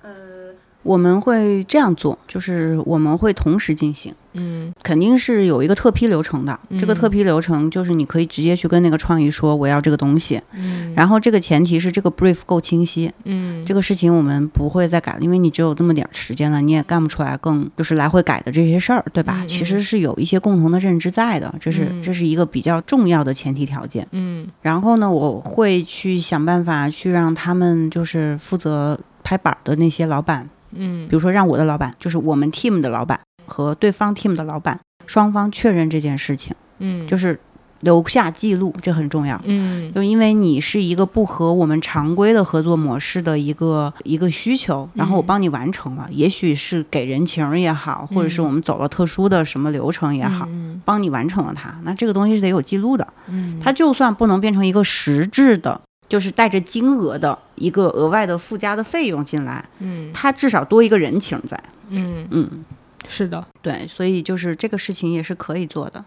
[0.82, 6.58] 我们会这样做，就是我们会同时进行，嗯，肯定是有一个特批流程的。
[6.78, 19.44] 这个特批流程就是你可以直接去跟那个创意说我要这个东西，嗯，然后这个前提是这个 brief 够清晰，嗯，这个事情我们不会再改了，因为你只有这么点时间了，你也干不出来更就是来回改的这些事儿，对吧？
[19.46, 30.50] 其实是有一些共同的认知在的，这是这是一个比较重要的前提条件，嗯，然后呢，我会去想办法去让他们就是负责拍板的那些老板。
[30.74, 37.38] 嗯，比如说让我的老板，就是我们 team 的老板和对方 team 的老板双方确认这件事情，嗯，就是
[37.80, 50.46] 留下记录，这很重要，嗯，就因为你是一个不合我们常规的合作模式的一个一个需求，然后我帮你完成了，也许是给人情也好，或者是我们走了特殊的什么流程也好，
[50.84, 55.80] 帮你完成了它，那这个东西是得有记录的，嗯，它就算不能变成一个实质的。
[56.12, 62.62] 就是带着金额的一个额外的附加的费用进来，嗯，它至少多一个人情在，嗯嗯，
[63.08, 66.04] 是的，对，所以就是这个事情也是可以做的。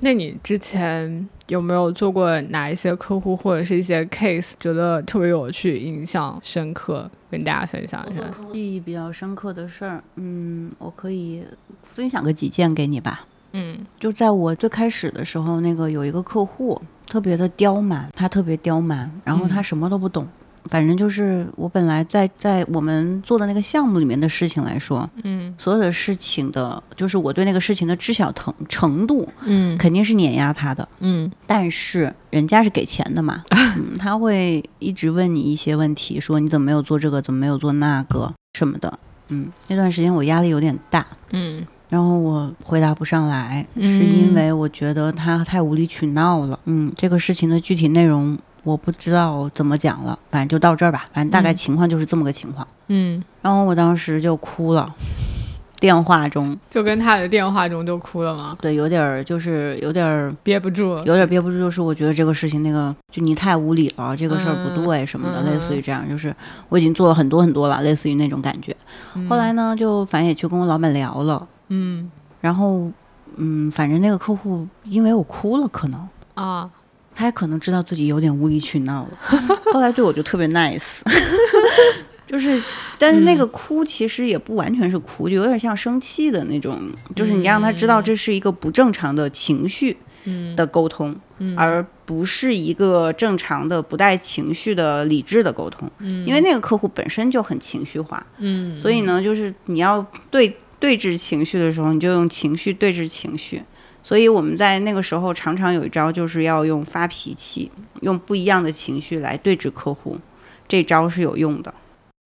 [0.00, 8.22] 那你之前有没有做过哪一些客户或者是一些 case，觉得特别有趣、印象深刻，跟大家分享一下？
[8.54, 11.44] 记忆比较深刻的事儿，嗯，我可以
[11.92, 13.26] 分享个几件给你吧。
[13.52, 16.80] 嗯，就在我最开始的时候，那个有一个客户。
[17.08, 20.26] 特别的刁蛮，他特别刁蛮，然后他什么都不懂，
[20.66, 41.66] 反正就是我本来在在我们做的那个项目里面的事情来说，嗯，所有的事情的，就是我对那个事情的知晓程程度，嗯，肯定是碾压他的，嗯，但是人家是给钱的嘛， 嗯，他会一直问你一些问题，说你怎么没有做这个，怎么没有做那个什么的，嗯，那段时间我压力有点大，嗯。
[41.88, 46.58] 然后我回答不上来，是因为我觉得他太无理取闹了。
[46.66, 51.06] 嗯，这个事情的具体内容我不知道怎么讲了，反正就到这儿吧。
[51.12, 52.66] 反正大概情况就是这么个情况。
[52.88, 54.94] 嗯，然后我当时就哭了，
[55.80, 58.56] 电话中，就跟他的电话中就哭了吗？
[58.60, 66.34] 对，有点儿就是有点儿憋不住，有点憋不住，就是我觉得这个事情那个就你太无理了，这个事儿不对什么的，类似于这样，就是
[66.68, 68.76] 我已经做了很多很多了，类似于那种感觉。
[69.28, 72.90] 后来呢，就反正也去跟我老板聊了，嗯，然后
[73.36, 76.08] 嗯，反正那个客户因为我哭了，可能。
[76.34, 76.70] 啊。
[77.14, 79.18] 他也可能知道自己有点无理取闹了，
[79.74, 81.00] 后来对我就特别 nice，
[82.28, 82.62] 就是，
[82.96, 86.80] 但是那个哭其实也不完全是哭，就有点像生气的那种，
[87.16, 89.96] 就是你让他知道这是一个不正常的情绪
[90.54, 91.12] 的沟通，
[91.56, 103.62] 而不是一个正常的不带情绪的理智的沟通，因为那个客户本身就很情绪化，嗯，所以呢，就是你要对对峙情绪的时候，你就用情绪对峙情绪。
[104.00, 110.16] 所以我们在那个时候常常有一招，就是要用发脾气，用不一样的情绪来对峙客户，
[110.66, 111.74] 这招是有用的。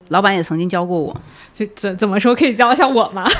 [0.08, 1.20] 老板也曾经教过我，
[1.52, 3.26] 就怎怎么说可以教一下我吗？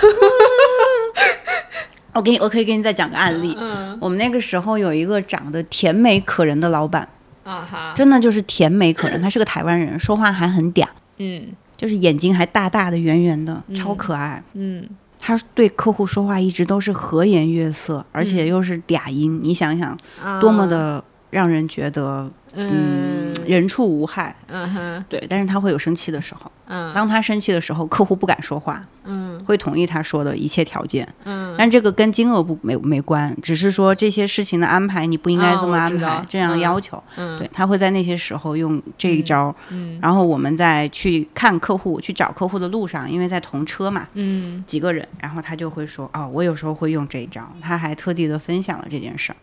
[2.15, 3.57] 我给你，我可以给你再讲个案例。
[3.59, 7.09] 嗯，我们那个时候有一个长得甜美可人的老板，
[7.45, 9.21] 啊哈，真的就是甜美可人。
[9.23, 10.87] 他是个台湾人，说话还很嗲，
[11.19, 14.89] 嗯，就是眼睛还大大的、圆圆的，超可爱，嗯。
[15.25, 19.97] 他对客户说话一直都是和颜悦色，而且又是嗲音，你想想，
[20.41, 21.03] 多么的
[21.33, 22.31] 让人觉得。
[22.55, 24.37] 嗯，人畜无害。
[24.47, 26.53] 嗯哼，对，但是他会有生气的时候。
[26.67, 28.87] 嗯，当他生气的时候，客户不敢说话。
[29.05, 31.09] 嗯，会同意他说的一切条件。
[31.25, 37.03] 嗯，但这个跟金额不没没关，只是说这些事情的安排你不应该这么安排，这样要求。
[37.17, 39.57] 嗯，对他会在那些时候用这一招。
[39.71, 49.37] 嗯，然后我们在去看客户、去找客户的路上，因为在同车嘛，嗯，几个人，然后他就会说：“哦，我有时候会用这一招。”他还特地的分享了这件事儿。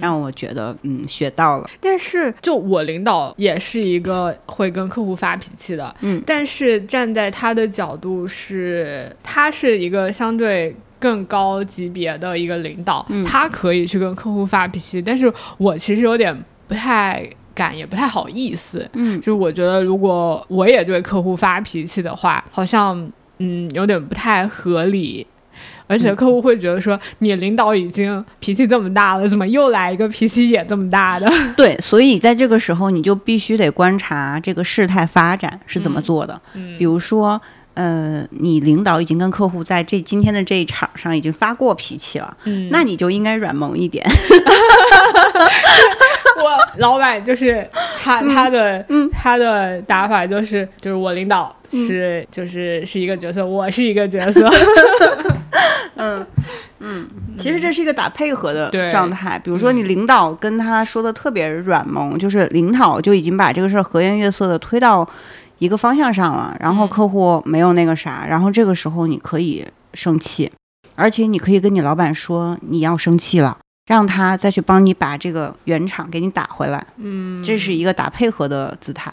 [0.00, 16.34] 让我觉得嗯学到了，但是就我领导也是一个会跟客户发脾气的，嗯，但是站在他的角度是，他是一个相对更高级别的一个领导，他可以去跟客户发脾气，但是我其实有点
[16.66, 25.26] 不太敢，也不太好意思，嗯，就是我觉得如果我也对客户发脾气的话，好像嗯有点不太合理。
[25.86, 31.30] 而且客户会觉得说，你领导已经脾气这么大了，怎么又来一个脾气也这么大的？
[31.56, 36.40] 对，所以在这个时候，你就必须得观察这个事态发展是怎么做的。
[36.54, 37.40] 嗯，比如说，
[37.74, 44.04] 呃，你领导已经跟客户在这今天的这一场上已经发过脾气了，嗯，那你就应该软萌一点。
[46.36, 47.68] 我老板就是
[48.02, 54.50] 他，他的嗯他的打法就是，就是我领导是就是是一个角色，我是一个角色。
[55.98, 56.26] 嗯
[56.80, 59.38] 嗯，其实这是一个打配合的状态。
[59.38, 65.08] 比如说，你领导跟他说的特别软萌，就是领导就已经把这个事儿和颜悦色的推到
[65.58, 70.50] 一个方向上了，然后客户没有那个啥，然后这个时候你可以生气，
[70.94, 73.58] 而且你可以跟你老板说你要生气了。
[73.86, 79.12] 让他再去帮你把这个原厂给你打回来，嗯，这是一个打配合的姿态，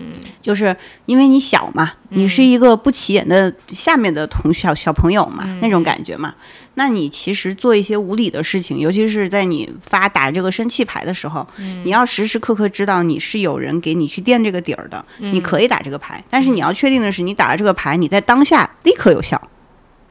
[0.00, 0.74] 嗯，就是
[1.06, 6.34] 因为你小嘛，你是一个不起眼的下面的同小小朋友嘛，那种感觉嘛，
[6.74, 11.46] 那你其实做一些无理的事情，尤其是在你发打这个生气牌的时候，
[11.84, 19.40] 你要时时刻刻知道你是有人给你去垫这个底儿的，你可以打这个牌，但是你要确定的是，你打了这个牌，你在当下立刻有效。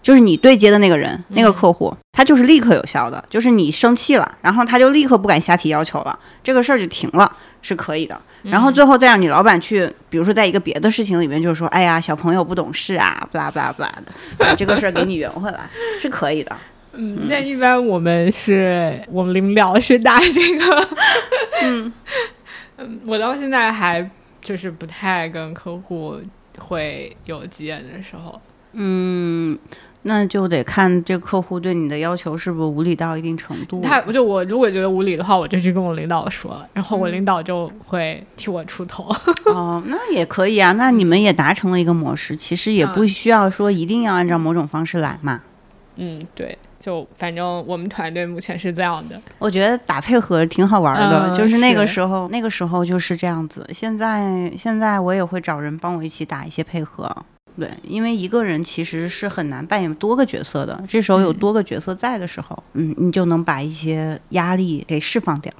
[0.01, 3.21] 就是你对接的那个人，那个客户，他就是立刻有效的。
[3.29, 7.29] 就是你生气了，然后他就立刻不敢瞎提要求了，这个事儿就停了，
[7.61, 8.19] 是可以的。
[8.43, 15.69] 然后最后再让你老板去，比如说在一个别的事情里面，就是说，哎呀，小朋友不懂事啊，不啦不啦不啦的，把这个事儿给你圆回来，
[15.99, 16.55] 是可以的。
[16.93, 20.89] 嗯，那一般我们是我们领导是打这个，
[21.63, 21.93] 嗯
[22.77, 24.09] 嗯，我到现在还
[24.41, 26.19] 就是不太跟客户
[26.57, 28.41] 会有急眼的时候，
[28.73, 29.57] 嗯。
[30.03, 33.81] 那就得看这客户对你的要求是不是无理到一定程度。
[33.81, 39.13] 他就我如果觉得无理的话，我就去跟我领导说，然后我领导就会替我出头。
[39.45, 40.71] 哦，那也可以啊。
[40.73, 45.41] 那你们也达成了一个模式，其实也不需要说一定要按照某种方式来嘛。
[45.97, 49.19] 嗯，对，就反正我们团队目前是这样的。
[49.37, 53.67] 我觉得打配合挺好玩的，就是那个时候，那个时候就是这样子。
[53.73, 57.13] 现在现在我也会找人帮我一起打一些配合。
[57.59, 60.81] 对，因为一个人其实是很难扮演多个角色的。
[60.87, 65.51] 这时候有多个角色在的时候，嗯，你就能把一些压力给释放掉。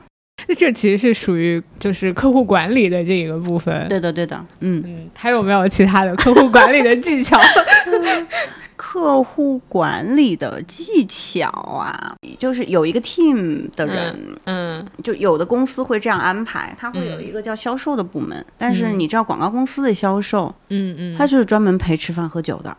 [0.47, 3.88] 那这其实是属于就是客户管理的这一个部分。
[3.89, 7.38] 对的，对的，嗯嗯，还有没有其他的客户管理的技巧？
[8.82, 14.15] 客户管理的技巧啊，就是有一个 team 的人，
[14.46, 22.75] 嗯，就有的公司会这样安排，他会有一个叫销售的部门，但是你知道广告公司的销售，嗯嗯，他就是专门陪吃饭喝酒的。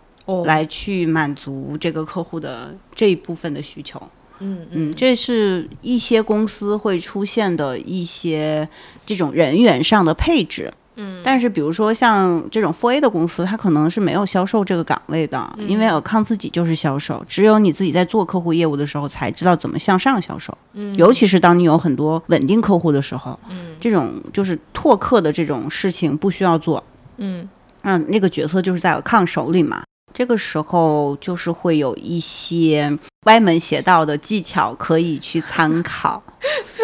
[0.46, 4.00] 来去满足这个客户的这一部分的需求。
[4.38, 8.68] 嗯嗯，这是一些公司会出现的一些
[9.04, 10.72] 这种人员上的配置。
[10.96, 20.56] 嗯，但是比如说像这种 4A 的公司，它可能是没有销售这个岗位的，因为尔康自己就是销售，只有你自己在做客户业务的时候才知道怎么向上销售。
[20.72, 26.82] 嗯，尤其是当你有很多稳定客户的时候，嗯，这种就是拓客的这种事情不需要做。
[27.18, 27.48] 嗯，
[27.82, 29.82] 嗯，那个角色就是在尔康手里嘛。
[30.12, 36.22] 这个时候就是会有一些歪门邪道的技巧可以去参考，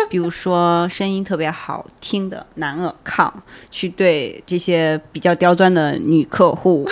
[0.08, 3.32] 比如说声音特别好听的男尔抗，
[3.70, 6.88] 去对这些比较刁钻的女客户，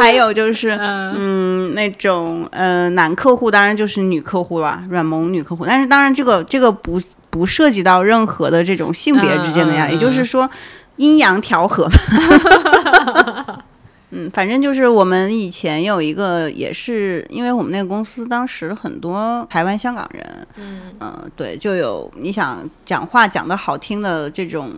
[0.00, 5.66] 还有就是嗯那种呃男客户，当然就是女客户了，软萌女客户。
[5.66, 10.48] 但是当然这个这个不不涉及到任何的这种性别之间的呀，也就是说。
[11.00, 11.88] 阴阳调和，
[14.12, 20.46] 嗯，反正就是我们以前有一个，也是因为我们那个公司当时很多台湾、香港人，
[21.00, 24.74] 嗯对，就有你想讲话讲的好听的这种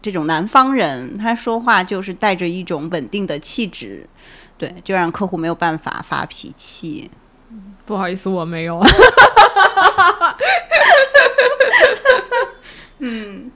[0.00, 4.08] 这种南方人，他说话就是带着一种稳定的气质，
[4.56, 7.10] 对，就让客户没有办法发脾气。
[7.84, 8.80] 不好意思，我没有。
[13.00, 13.50] 嗯。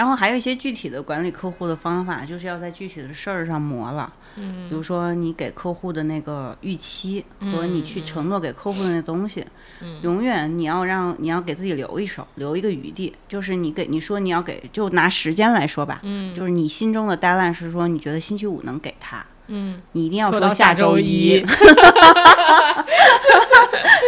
[0.00, 4.10] 然后还有一些具体的管理客户的方法，就是要在具体的事儿上磨了。
[4.36, 9.44] 嗯，比如说你给客户的那个预期和你去承诺给客户的那东西，
[9.82, 13.14] 嗯，永远你要让你要给自己留一手，留一个余地。
[13.28, 21.44] 就是你给你说你要给，就拿时间来说吧，嗯，就是你心中的 deadline 是说你觉得星期五能给他，嗯，你一定要说下周一。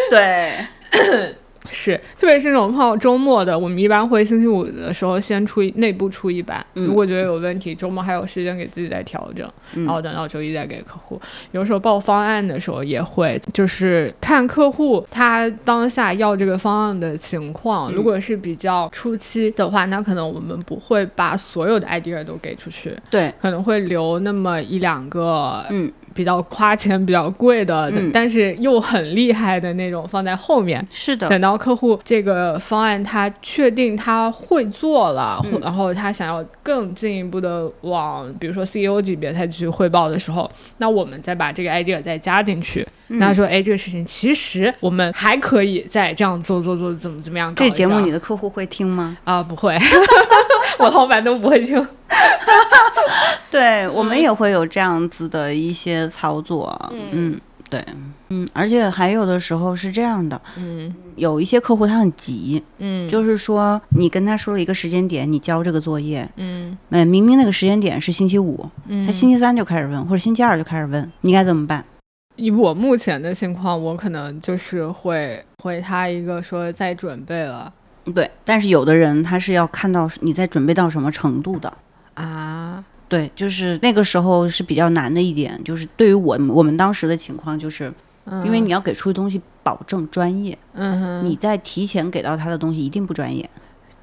[0.09, 0.66] 对。
[1.72, 11.20] 是，特别是那种碰到周末的，我们一般会星期五的时候先出内部出一版，如果觉得有问题，周末还有时间给自己再调整，然后等到周一再给客户。
[11.52, 17.90] 有时候报方案的时候也会，就是看客户他当下要这个方案的情况。
[17.90, 25.90] 如果是比较初期的话，那可能我们不会把所有的 idea 都给出去，对，可能会留那么一两个，嗯。
[26.14, 30.86] 比较花钱、比较贵的，但是又很厉害的那种放在后面。
[30.90, 42.86] 是的，等到客户这个方案他确定他会做了，然后他想要更进一步的往，比如说 CEO 级别他去汇报的时候，那我们再把这个 idea 再加进去。
[43.08, 47.62] 那说，哎，这个事情其实我们还可以再这样做做做，怎么怎么样搞？
[47.62, 49.18] 这节目你的客户会听吗？
[49.24, 49.76] 啊，不会，
[50.78, 51.86] 我老板都不会听。
[53.50, 57.84] 对我们也会有这样子的一些操作，嗯，对，
[58.30, 71.84] 嗯，而且还有的时候是这样的，嗯，有一些客户他很急，嗯，就是说你跟他说了一个时间点，你交这个作业，嗯，哎，明明那个时间点是星期五，嗯，他星期三就开始问，或者星期二就开始问，你该怎么办？
[72.36, 77.70] 以我目前的情况，我可能就是会回他一个说在准备了，
[78.14, 81.72] 对，但是有的人他是要看到你在准备到什么程度的
[82.14, 82.84] 啊。
[83.09, 87.92] 对，就是那个时候是比较难的一点，就是对于我我们当时的情况，就是
[88.42, 93.48] 因为你要给出的东西保证专业，嗯，你在提前给到他的东西一定不专业，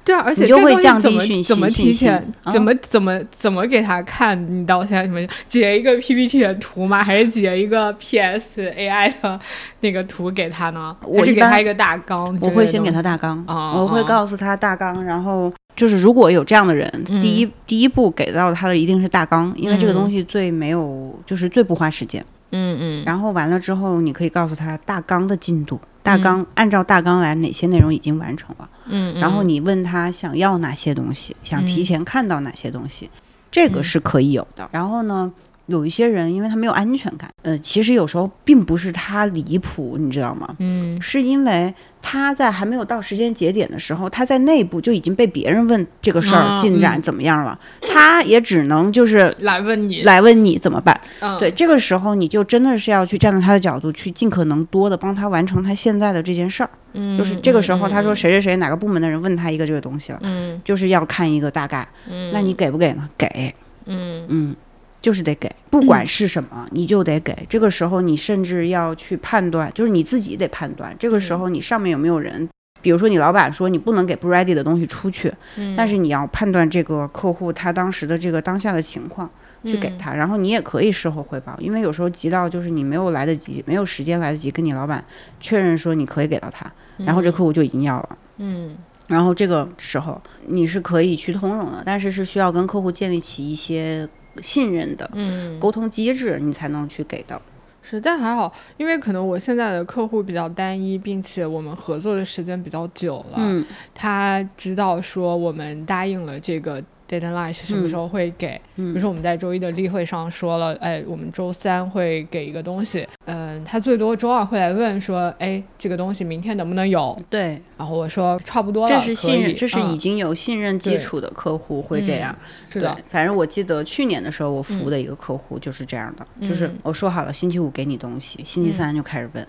[0.04, 4.36] 对啊，而且就会降低讯息，怎么提前，怎么怎么怎么给他看？
[4.50, 7.04] 你到现在什么截一个 PPT 的图吗？
[7.04, 9.38] 还是截一个 PS AI 的
[9.80, 10.96] 那个图给他呢？
[11.04, 15.52] 我是给他一个大纲，我会先给他大纲，我会告诉他大纲，然后。
[15.76, 16.90] 就是如果有这样的人，
[17.22, 22.22] 第一第一步给到他的一定是大纲，因为这个东西最没有，就是最不花时间。
[22.50, 23.04] 嗯嗯。
[23.06, 28.68] 然后完了之后，你可以告诉他大纲的进度，大纲按照大纲来，哪些内容已经完成了。
[28.86, 29.14] 嗯。
[29.20, 33.10] 然后你问他想要哪些东西，想提前看到哪些东西，
[33.50, 34.68] 这个是可以有的。
[34.72, 35.32] 然后呢？
[35.70, 40.54] 有一些人，因为他没有安全感，呃，其实有时候并不是他离谱，你知道吗？
[40.58, 50.98] 嗯，是因为他在还没有到时间节点的时候，他在内部就已经被别人问这个事儿进展怎么样了，他也只能就是 来问你，来问你怎么办？
[51.20, 56.70] 嗯，对，这个时候你就真的是要去站在他的角度，去尽可能多的帮他完成他现在的这件事儿。
[56.92, 63.08] 嗯，就是这个时候，他说谁谁谁哪个部门的人问他一个这个东西了，嗯，就是要看一个大概，嗯，那你给不给呢？
[63.16, 63.54] 给，
[63.86, 64.56] 嗯嗯。
[65.00, 67.36] 就是得给，不管是什么，你就得给。
[67.48, 70.94] 这个时候，你甚至要去判断，就是你自己得判断。
[70.98, 72.48] 这个时候，你上面有没有人？
[72.82, 75.30] 比如说，你老板说你不能给不 ready 的东西出去，
[75.76, 79.28] 但是你要判断这个客户他当时的这个当下的情况，
[79.64, 80.14] 去给他。
[80.14, 85.04] 然后你也可以事后汇报，因为有时候急到就是你没有来得及，没有时间来得及跟你老板
[85.40, 88.18] 确认说你可以给到他，然后这客户就已经要了。
[88.38, 88.76] 嗯。
[89.08, 94.08] 然后这个时候你是可以去通融的，但是是需要跟客户建立起一些
[94.42, 95.10] 信任的
[95.58, 97.40] 沟通机制，你才能去给到。
[97.82, 103.38] 是，但还好，因为可能我现在的客户比较单一，并且我们合作的时间比较久了。
[103.38, 103.64] 嗯，
[103.94, 106.82] 他知道说我们答应了这个。
[107.10, 108.60] Deadline 是什么时候会给？
[108.76, 113.04] 比如说我们在周一的例会上说了，哎，我们周三会给一个东西。
[113.24, 117.16] 嗯，他最多周二会来问说，哎，这个东西明天能不能有？
[117.28, 117.60] 对。
[117.76, 122.36] 然后我说差不多了，这是信任，这是已经有信任基础的客户会这样。
[122.68, 122.96] 是的。
[123.08, 129.44] 反正我记得去年的时候，我服务的一个客户就是这样的，就是我说好了星期五给你东西，星期三就开始问。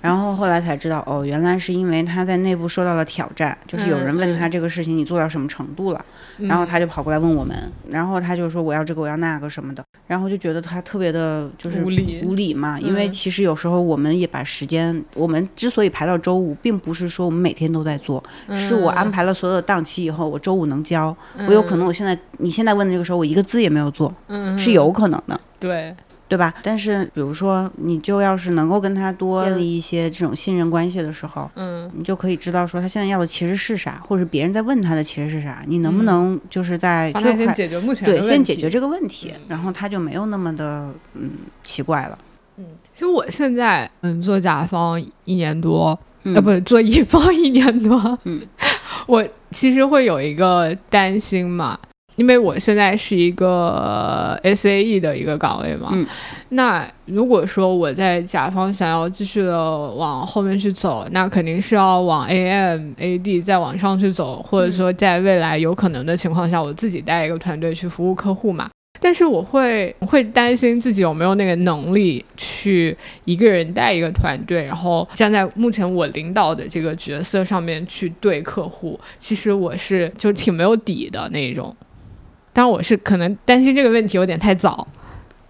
[0.00, 6.04] 然后后来才知道，哦，原来是因为他在内部受到了挑战，就是有人问他这个事情你做到什么程度了，
[6.38, 7.56] 然后他就跑过来问我们，
[7.90, 18.22] 然后他就说我要这个我要那个什么的，然后就觉得他特别的就是无理无理嘛，因为其实有时候我们也把时间，我们之所以排到周五，并不是说我们每天都在做，
[18.54, 21.14] 是我安排了所有的档期以后，我周五能交，
[21.46, 24.12] 我有可能我现在你现在问的这个时候，我一个字也没有做，
[24.56, 25.94] 是有可能的，对。
[26.34, 26.52] 对吧？
[26.64, 41.30] 但是比如说，你就要是能够跟他多建立一些这种信任关系的时候，嗯，你就可以知道说他现在要的其实是啥，或者别人在问他的其实是啥，你能不能就是在帮他先解决目前对先解决这个问题，然后他就没有那么的嗯
[41.62, 42.18] 奇怪了。
[42.56, 48.40] 嗯，其实我现在嗯做甲方一年多，呃不做乙方一年多，嗯，
[49.06, 51.78] 我其实会有一个担心嘛。
[52.16, 55.92] 因为我现在是一个 S A E 的一个岗位嘛，
[56.50, 68.70] 那如果说我在甲方想要继续的往后面去走，那肯定是要往 A M A D 再往上去走，或者说在未来有可能的情况下，我自己带一个团队去服务客户嘛。
[69.00, 72.96] 但是我会会担心自己有没有那个能力去
[73.26, 81.74] 一个人带一个团队，然后站在目前我领导的这个角色上面去对客户，其实我是就挺没有底的那种。
[82.54, 84.86] 但我是可能担心这个问题有点太早，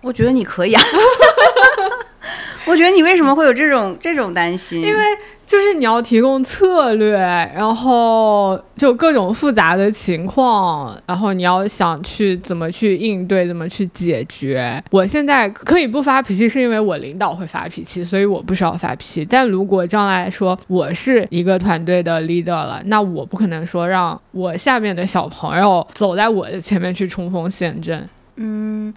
[0.00, 0.82] 我觉得你可以啊。
[2.66, 4.80] 我觉得你为什么会有这种这种担心？
[4.80, 5.02] 因为
[5.46, 7.18] 就是你要提供策略，
[7.54, 14.82] 然后就各种复杂的情况，然后你要想去怎么去应对，怎么去解决。
[14.90, 19.24] 我现在可以不发脾气，是因为我领导会发脾气，所以我不需要发脾气。
[19.24, 28.08] 但如果将来说我是一个团队的 leader 了，那我不可能说让我下面的小朋友走在我的前面去冲锋陷阵。
[28.36, 28.92] 嗯。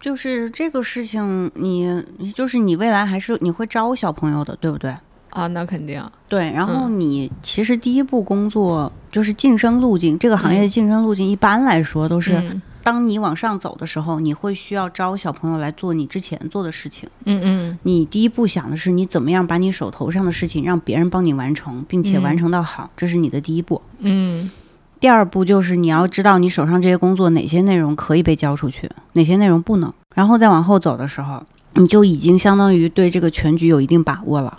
[0.00, 2.02] 就是这个事情，你
[2.34, 4.92] 就是你未来还是你会招小朋友的，对不对？
[5.32, 6.02] 啊，那肯定。
[6.28, 17.08] 对，然后你其实第一步工作就是晋升路径，这个行业的晋升路径一般来说都是，当你往上走的时候，你会需要招小朋友来做你之前做的事情。
[17.24, 17.78] 嗯嗯。
[17.84, 23.80] 你第一步想的是你怎么样把你手头上的事情让别人帮你完成，并且完成到好，这是你的第一步。
[24.00, 24.50] 嗯。
[25.00, 29.92] 第二步就是你要知道你手上这些工作哪些内容可以被交出去，哪些内容不能。
[30.14, 31.42] 然后再往后走的时候，
[31.74, 34.58] 你就已经相当于对这个全局有一定把握了。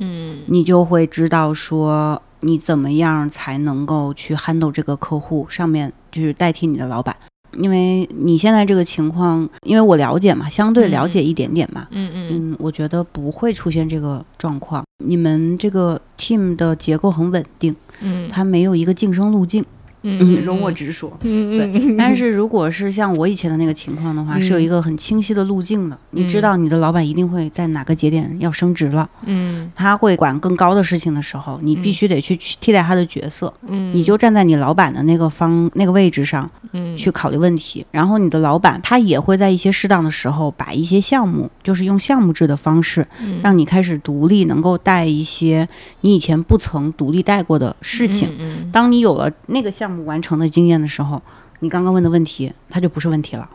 [0.00, 7.14] 嗯，你就会知道说你怎么样才能够去 handle 这个客户，上面就是代替你的老板。
[7.58, 11.86] 因为你现在这个情况，因为我了解嘛，相对了解一点点嘛。
[11.90, 14.84] 嗯嗯嗯，我觉得不会出现这个状况。
[15.04, 19.64] 你们这个 team 的结构很稳定，嗯，它没有一个晋升路径。
[20.02, 21.12] 嗯，容我直说。
[21.22, 25.98] 嗯对，但是如果是像我以前的那个情况的话，是有一个很清晰的路径的。
[26.12, 29.08] 你知道你的老板一定会在哪个节点要升职了。
[29.26, 33.52] 嗯，他会管更高的事情的时候，你必须得去替代他的角色。
[33.66, 37.84] 嗯，你就站在你老板的那个方那个位置上，嗯，去考虑问题。
[37.90, 43.06] 然后你的老板他也会在一些适当的时候，把一些项目，就是用项目制的方式，
[43.42, 45.68] 让你开始独立，能够带一些
[46.00, 48.34] 你以前不曾独立带过的事情。
[48.38, 49.89] 嗯，当你有了那个项目。
[50.04, 51.20] 完成的经验的时候，
[51.60, 53.48] 你刚刚问的问题，它就不是问题了。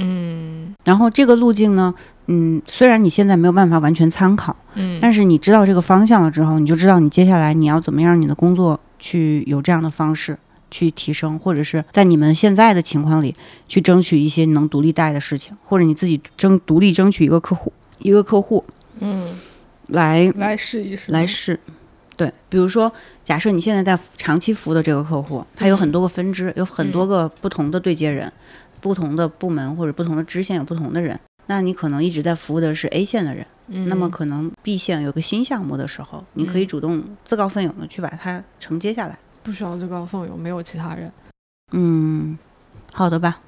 [0.00, 1.92] 嗯，然后这个路径呢，
[2.26, 10.38] 嗯，虽然你现在没有办法完全参考，嗯，但是你知道这个方向了之后，你就知道你接下来你要怎么样，你的工作去有这样的方式
[10.70, 13.34] 去提升，或者是在你们现在的情况里
[13.66, 18.64] 去争取一些能独立带的事情，或者你自己争独立争取一个客户，一个客户，
[19.00, 19.36] 嗯，
[19.88, 21.58] 来来试一试，来试。
[22.18, 22.92] 对，比如说，
[23.22, 28.30] 假设你现在在长期服务的这个客户，他有很多个分支，有很多个不同的对接人，
[28.80, 33.46] 不同的部门或者不同的支线有不同的人，那你可能一直在服务的是 A 线的人，
[33.88, 41.12] 那么可能 B 线有个新项目的时候，你可以主动自告奋勇的去把它承接下来，不需要自告奋勇，没有其他人。
[41.70, 42.36] 嗯，
[42.94, 43.40] 好的吧，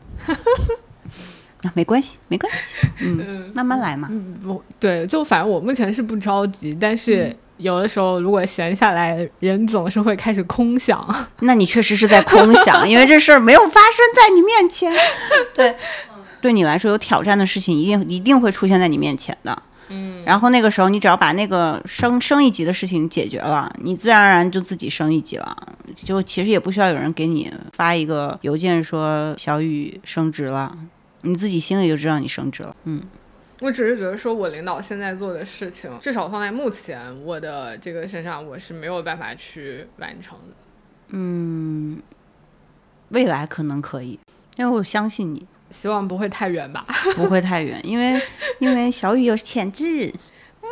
[1.63, 4.09] 那没关系，没关系，嗯，慢慢来嘛。
[4.13, 7.37] 嗯，不对，就反正我目前是不着急，但是。
[7.61, 11.05] 有的时候如果闲下来，人总是会开始空想。
[11.41, 14.93] 那你确实是在空想，因为这事儿没有发生在你面前。
[15.55, 15.77] 对，
[16.41, 19.63] 对你来说有挑战的事情，一定一定会出现在你面前的。
[19.89, 25.57] 嗯，然后那个时候，你只要把那个升升一级的事情解决了，你自然而然就自己升一级了。
[25.95, 30.73] 就其实也不需要有人给你发一个邮件说小雨升职了，
[31.23, 32.75] 你自己心里就知道你升职了。
[32.85, 33.03] 嗯。
[33.61, 40.55] 我只是觉得，说我领导现在做的事情，至少放在目前我的这个身上，我是没有办法去完成的。
[41.09, 42.01] 嗯，
[43.11, 44.19] 未来可能可以，
[44.57, 45.47] 因为我相信你。
[45.71, 46.85] 希望不会太远吧？
[47.15, 48.21] 不会太远，因为
[48.59, 50.13] 因为小雨有潜质。
[50.63, 50.69] 嗯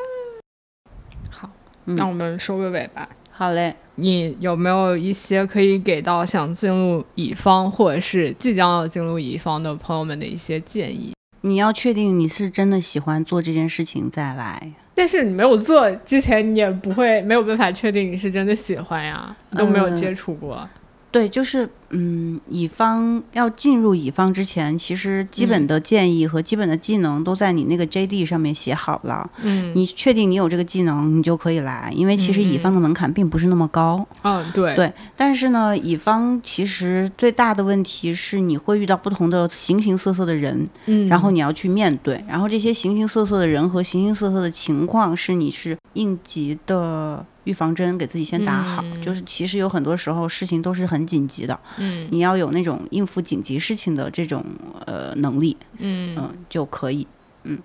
[1.30, 1.51] 好，
[1.84, 3.09] 那我们收个尾吧。
[3.30, 11.12] 好嘞，你有没有一些可以给到想进入乙方或者是即将要进入乙方的朋友们的一些建议？
[11.43, 20.68] 你要确定你是真的喜欢做这件事情再来，但是你没有做之前，你也不会没有办法确定你是真的喜欢呀，都没有接触过。
[21.11, 21.69] 对，就是。
[21.91, 29.27] 嗯，乙方要进入乙方之前，其实基本的建议和基本的技能都在你那个 JD 上面写好了。
[29.41, 34.07] 嗯，你确定你有这个技能，你就可以来，因为其实乙方的门槛并不是那么高。
[34.21, 34.93] 嗯，对对。
[35.17, 51.59] 但是呢，乙方其实最大的问题是你会遇到不同的形形色色的人，嗯，然后你要去面对，然后这些形形色色的人和形形色色的情况是你是应急的预防针给自己先打好，就是其实有很多时候事情都是很紧急的。
[51.78, 54.44] 嗯，你要有那种应付紧急事情的这种
[54.84, 57.07] 呃能力，嗯嗯就可以，
[57.44, 57.59] 嗯，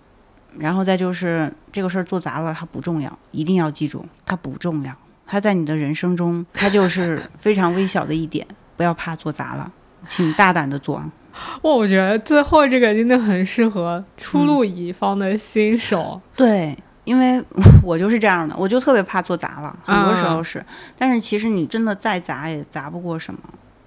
[0.58, 4.96] 然后再就是这个事儿做砸了它不重要，一定要记住它不重要，
[5.28, 9.70] 它在你的人生中它就是非常微小的一点，不要怕做砸了，
[10.08, 11.04] 请大胆的做。
[11.64, 16.78] 哇，我觉得最后这个真的很适合初入乙方的新手，对。
[17.04, 17.44] 因为
[17.84, 20.64] 我就是这样的，我就特别怕做砸了，很多时候是。
[20.98, 23.40] 但是其实你真的再砸也砸不过什么，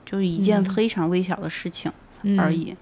[0.04, 1.90] 就是一件非常微小的事情
[2.38, 2.76] 而已。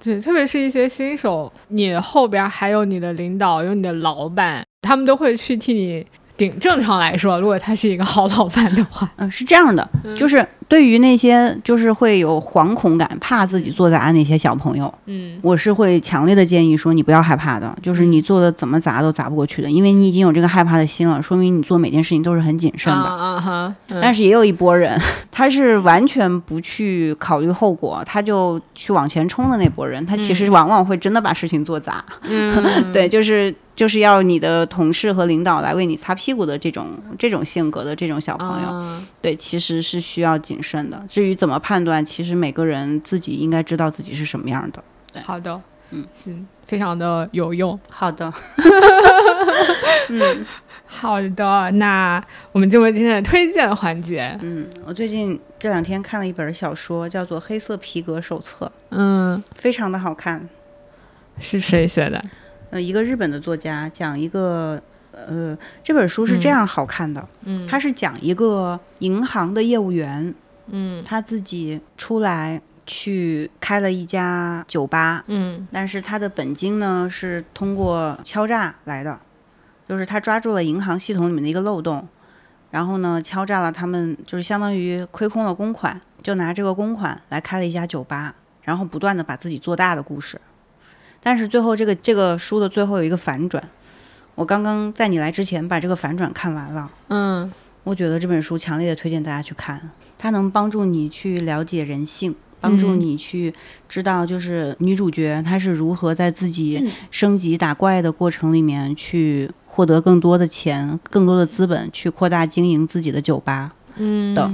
[0.00, 6.06] 对，特别是一些新手，你后边还有你的领导，有你的老板，他们都会去替你
[6.36, 6.58] 顶。
[6.58, 10.46] 正常来说，如果他是一个好老板的话，嗯，是这样的，就是。
[10.66, 23.04] 对于那些就是会有惶恐感、怕自己做砸那些小朋友，嗯，我是会强烈的建议说，你不要害怕的，就是你做的怎么砸都砸不过去的，因为你已经有这个害怕的心了，说明你做每件事情都是很谨慎的。
[23.04, 23.74] 啊哈。
[24.00, 24.98] 但是也有一波人，
[25.30, 32.02] 他是完全不去考虑后果，他就去往前冲的那波人，他其实往往会真的把事情做砸。
[32.22, 32.64] 嗯。
[32.90, 33.54] 对，就是。
[33.76, 41.02] 就是要你的同事和领导来为你擦屁股的这种这种性格的这种小朋友，对，其实是需要谨慎的。
[41.08, 44.82] 至于怎么判断，其实每个人自己应该知道自己是什么样的。
[45.12, 45.60] 对，好的，
[45.90, 47.78] 嗯，行，非常的有用。
[47.90, 48.32] 好的，
[50.10, 50.46] 嗯，
[50.86, 52.22] 好的，那
[52.52, 54.38] 我们进入今天的推荐环节。
[54.42, 60.48] 嗯，我最近这两天看了一本小说，叫做《黑色皮革手册》，嗯，非常的好看。
[61.40, 62.22] 是谁写的？
[62.74, 70.34] 呃，一个日本的作家讲一个，呃，这本书是这样好看的，嗯，他是讲一个银行的业务员，
[70.66, 79.20] 嗯，他自己出来去开了一家酒吧，嗯，但是他的本金呢是通过敲诈来的，
[79.88, 82.08] 就是他抓住了银行系统里面的一个漏洞，
[82.72, 90.40] 然后呢敲诈了他们，就是相当于亏空了公款，就拿这个公款来开了一家酒吧，然后不断的把自己做大的故事。
[91.24, 93.70] 但是最后，这个这个书的最后有一个反转。
[94.34, 96.90] 我刚刚在你来之前把这个反转看完了。
[97.08, 97.50] 嗯，
[97.82, 103.54] 我觉得这本书强烈的推荐大家去看，它能帮助你去了解人性，帮助你去
[103.88, 113.72] 知道就是女主角她是如何在自己升级打怪的过程里面去获得更多的钱、更多的资本，去扩大经营自己的酒吧。
[113.96, 114.50] 嗯的。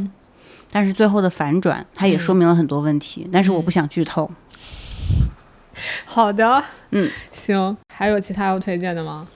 [0.70, 4.30] 但是最后的反转，它也说明了很多问题，但是我不想剧透。
[6.04, 9.26] 好的，嗯，行，还有其他要推荐的吗？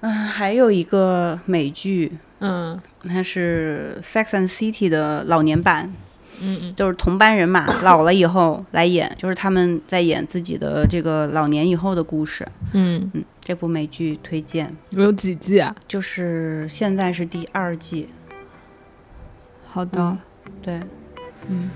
[0.00, 5.92] 嗯，还有一个美剧，嗯，它是《Sex and City》的老年版，
[6.40, 13.10] 嗯嗯，就是同班人马 老了以后来演，就是他们在演自己的这个老年以后的故事，嗯。
[13.14, 14.76] 嗯，这部美剧推荐。
[14.90, 15.74] 有几季啊？
[15.88, 18.08] 就是现在是第二季。
[19.66, 20.16] 好的，
[20.62, 20.80] 对，
[21.48, 21.70] 嗯，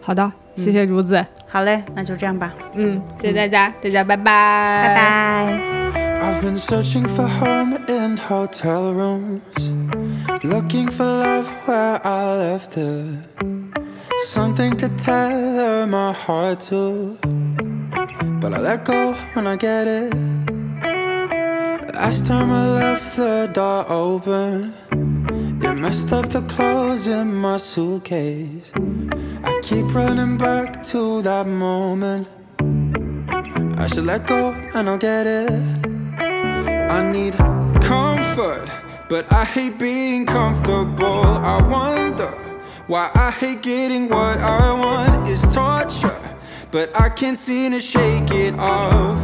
[0.00, 0.30] 好的。
[0.55, 2.53] 谢谢竹子，好嘞，那就这样吧。
[2.73, 5.75] 嗯，谢谢大家，大家拜拜，拜拜。
[6.21, 9.73] I've been searching for home in hotel rooms,
[10.43, 13.21] looking for love where I left her,
[14.23, 17.17] something to tether my heart to,
[18.41, 20.13] but I let go when I get it.
[21.93, 24.73] Last time I left the door open,
[25.61, 28.71] it messed up the clothes in my suitcase.
[29.70, 32.26] Keep running back to that moment.
[33.78, 35.52] I should let go and I'll get it.
[36.18, 37.34] I need
[37.80, 38.68] comfort,
[39.08, 41.22] but I hate being comfortable.
[41.22, 42.32] I wonder
[42.88, 46.18] why I hate getting what I want is torture,
[46.72, 49.20] but I can't seem to shake it off.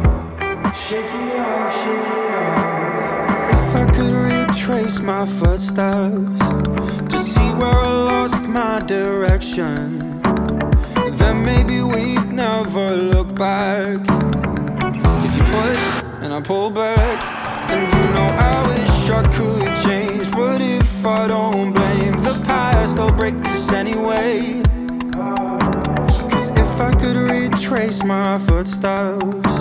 [0.87, 3.51] Shake it off, shake it off.
[3.51, 4.15] If I could
[4.47, 6.39] retrace my footsteps
[7.11, 10.16] to see where I lost my direction,
[11.17, 14.05] then maybe we'd never look back.
[14.05, 15.85] Cause you push
[16.21, 17.17] and I pull back,
[17.71, 22.97] and you know I wish I could change, but if I don't blame the past,
[22.99, 24.61] I'll break this anyway.
[26.31, 29.51] Cause if I could retrace my footsteps,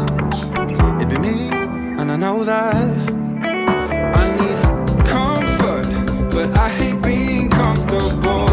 [1.01, 1.51] it'd be me,
[1.99, 2.91] and I know that.
[4.21, 4.59] I need
[5.07, 5.87] comfort,
[6.31, 8.46] but I hate being comfortable.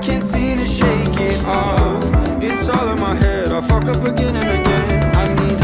[0.00, 2.04] Can't seem to shake it off.
[2.42, 5.16] It's all in my head, I fuck up again and again.
[5.22, 5.58] I need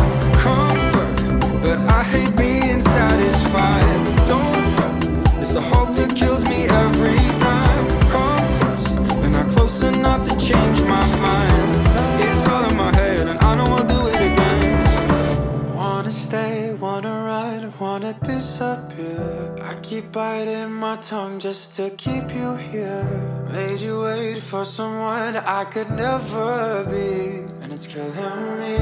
[0.44, 3.98] comfort, but I hate being satisfied.
[4.32, 7.18] Don't hurt, it's the hope that kills me every
[7.48, 7.84] time.
[8.14, 8.86] Come close,
[9.20, 11.70] but not close enough to change my mind.
[12.26, 15.74] It's all in my head, and I know I'll do it again.
[15.76, 19.54] Wanna stay, wanna run, wanna disappear.
[19.62, 23.06] I keep biting my tongue just to keep you here.
[23.52, 24.23] Made you wait
[24.54, 28.78] for someone I could never be, and it's killing me.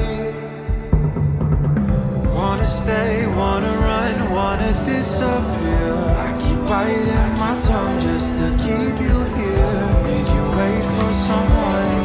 [2.29, 5.93] Wanna stay, wanna run, wanna disappear.
[6.25, 9.79] I keep biting my tongue just to keep you here.
[10.05, 12.02] Need you wait for someone.